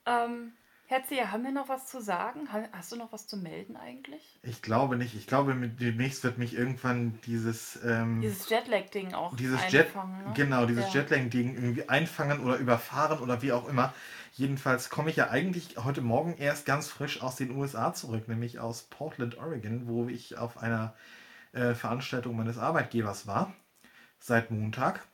Ähm, 0.06 0.54
Herr 0.90 1.04
Zehe, 1.04 1.30
haben 1.32 1.44
wir 1.44 1.52
noch 1.52 1.68
was 1.68 1.88
zu 1.88 2.02
sagen? 2.02 2.52
Ha- 2.54 2.70
Hast 2.72 2.94
du 2.94 2.96
noch 2.96 3.12
was 3.12 3.28
zu 3.28 3.36
melden 3.36 3.76
eigentlich? 3.76 4.40
Ich 4.44 4.62
glaube 4.62 4.96
nicht. 4.96 5.16
Ich 5.16 5.28
glaube, 5.28 5.54
mit 5.54 5.82
demnächst 5.82 6.24
wird 6.24 6.38
mich 6.38 6.54
irgendwann 6.54 7.20
dieses. 7.26 7.78
Ähm, 7.84 8.22
Dieses 8.22 8.50
Jetlag-Ding 8.50 9.14
auch 9.14 9.36
dieses 9.36 9.60
Jet, 9.70 9.88
einfangen, 9.88 10.24
ne? 10.24 10.34
genau, 10.34 10.66
dieses 10.66 10.94
Ja. 10.94 11.02
Jetlag-Ding 11.02 11.56
irgendwie 11.56 11.90
einfangen 11.90 12.40
oder 12.40 12.56
überfahren 12.56 13.20
oder 13.20 13.42
wie 13.42 13.52
auch 13.52 13.68
immer. 13.68 13.94
Jedenfalls 14.32 14.90
komme 14.90 15.10
ich 15.10 15.18
ja 15.18 15.30
eigentlich 15.30 15.76
heute 15.84 16.00
Morgen 16.02 16.38
erst 16.38 16.66
ganz 16.66 16.88
frisch 16.88 17.22
aus 17.22 17.36
den 17.36 17.52
USA 17.52 17.94
zurück, 17.94 18.30
nämlich 18.30 18.60
aus 18.60 18.84
Portland, 18.84 19.38
Oregon, 19.38 19.88
wo 19.88 20.08
ich 20.08 20.38
auf 20.38 20.58
einer 20.60 20.96
äh, 21.52 21.74
Veranstaltung 21.74 22.38
meines 22.38 22.58
Arbeitgebers 22.58 23.28
war, 23.28 23.54
seit 24.20 24.52
Montag. 24.52 25.06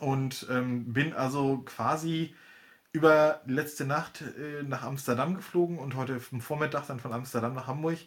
Und 0.00 0.46
ähm, 0.50 0.92
bin 0.92 1.12
also 1.12 1.58
quasi 1.58 2.34
über 2.92 3.40
letzte 3.46 3.84
Nacht 3.84 4.22
äh, 4.22 4.62
nach 4.62 4.82
Amsterdam 4.82 5.34
geflogen 5.34 5.78
und 5.78 5.94
heute 5.94 6.20
am 6.32 6.40
Vormittag 6.40 6.86
dann 6.86 7.00
von 7.00 7.12
Amsterdam 7.12 7.54
nach 7.54 7.66
Hamburg 7.66 7.98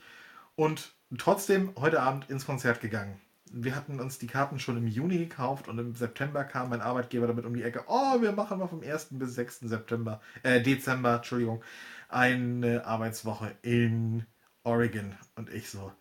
und 0.55 0.93
trotzdem 1.17 1.73
heute 1.79 2.01
Abend 2.01 2.29
ins 2.29 2.45
Konzert 2.45 2.81
gegangen. 2.81 3.21
Wir 3.51 3.75
hatten 3.75 3.99
uns 3.99 4.17
die 4.17 4.27
Karten 4.27 4.59
schon 4.59 4.77
im 4.77 4.87
Juni 4.87 5.19
gekauft 5.19 5.67
und 5.67 5.77
im 5.77 5.95
September 5.95 6.43
kam 6.43 6.69
mein 6.69 6.81
Arbeitgeber 6.81 7.27
damit 7.27 7.45
um 7.45 7.53
die 7.53 7.63
Ecke. 7.63 7.83
Oh, 7.87 8.21
wir 8.21 8.31
machen 8.31 8.57
noch 8.57 8.71
vom 8.71 8.81
1. 8.81 9.09
bis 9.11 9.35
6. 9.35 9.61
September, 9.61 10.21
äh, 10.41 10.61
Dezember, 10.61 11.17
Entschuldigung, 11.17 11.63
eine 12.09 12.85
Arbeitswoche 12.85 13.55
in 13.61 14.25
Oregon. 14.63 15.15
Und 15.35 15.53
ich 15.53 15.69
so, 15.69 15.91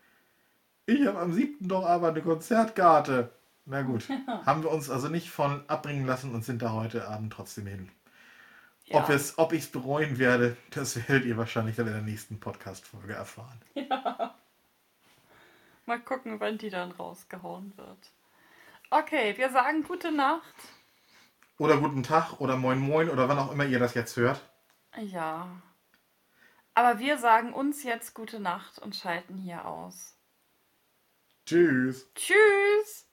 ich 0.86 1.06
habe 1.06 1.18
am 1.20 1.32
7. 1.32 1.68
doch 1.68 1.84
aber 1.84 2.08
eine 2.08 2.22
Konzertkarte. 2.22 3.30
Na 3.64 3.82
gut, 3.82 4.08
haben 4.46 4.62
wir 4.62 4.70
uns 4.70 4.90
also 4.90 5.08
nicht 5.08 5.30
von 5.30 5.68
abbringen 5.68 6.06
lassen 6.06 6.34
und 6.34 6.44
sind 6.44 6.62
da 6.62 6.72
heute 6.72 7.08
Abend 7.08 7.32
trotzdem 7.32 7.66
hin. 7.66 7.90
Ja. 8.84 8.98
Ob, 8.98 9.08
es, 9.10 9.38
ob 9.38 9.52
ich 9.52 9.64
es 9.64 9.70
bereuen 9.70 10.18
werde, 10.18 10.56
das 10.70 10.96
werdet 11.08 11.24
ihr 11.24 11.36
wahrscheinlich 11.36 11.76
dann 11.76 11.86
in 11.86 11.92
der 11.92 12.02
nächsten 12.02 12.40
Podcast-Folge 12.40 13.12
erfahren. 13.14 13.60
Mal 15.86 16.00
gucken, 16.00 16.40
wann 16.40 16.58
die 16.58 16.70
dann 16.70 16.92
rausgehauen 16.92 17.72
wird. 17.76 18.10
Okay, 18.90 19.36
wir 19.36 19.50
sagen 19.50 19.82
gute 19.84 20.12
Nacht. 20.12 20.54
Oder 21.58 21.78
guten 21.78 22.02
Tag 22.02 22.40
oder 22.40 22.56
moin 22.56 22.78
moin 22.78 23.08
oder 23.08 23.28
wann 23.28 23.38
auch 23.38 23.52
immer 23.52 23.64
ihr 23.64 23.78
das 23.78 23.94
jetzt 23.94 24.16
hört. 24.16 24.40
Ja. 24.98 25.62
Aber 26.74 26.98
wir 26.98 27.18
sagen 27.18 27.52
uns 27.52 27.82
jetzt 27.84 28.14
gute 28.14 28.40
Nacht 28.40 28.78
und 28.78 28.96
schalten 28.96 29.36
hier 29.36 29.66
aus. 29.66 30.16
Tschüss. 31.46 32.10
Tschüss! 32.14 33.11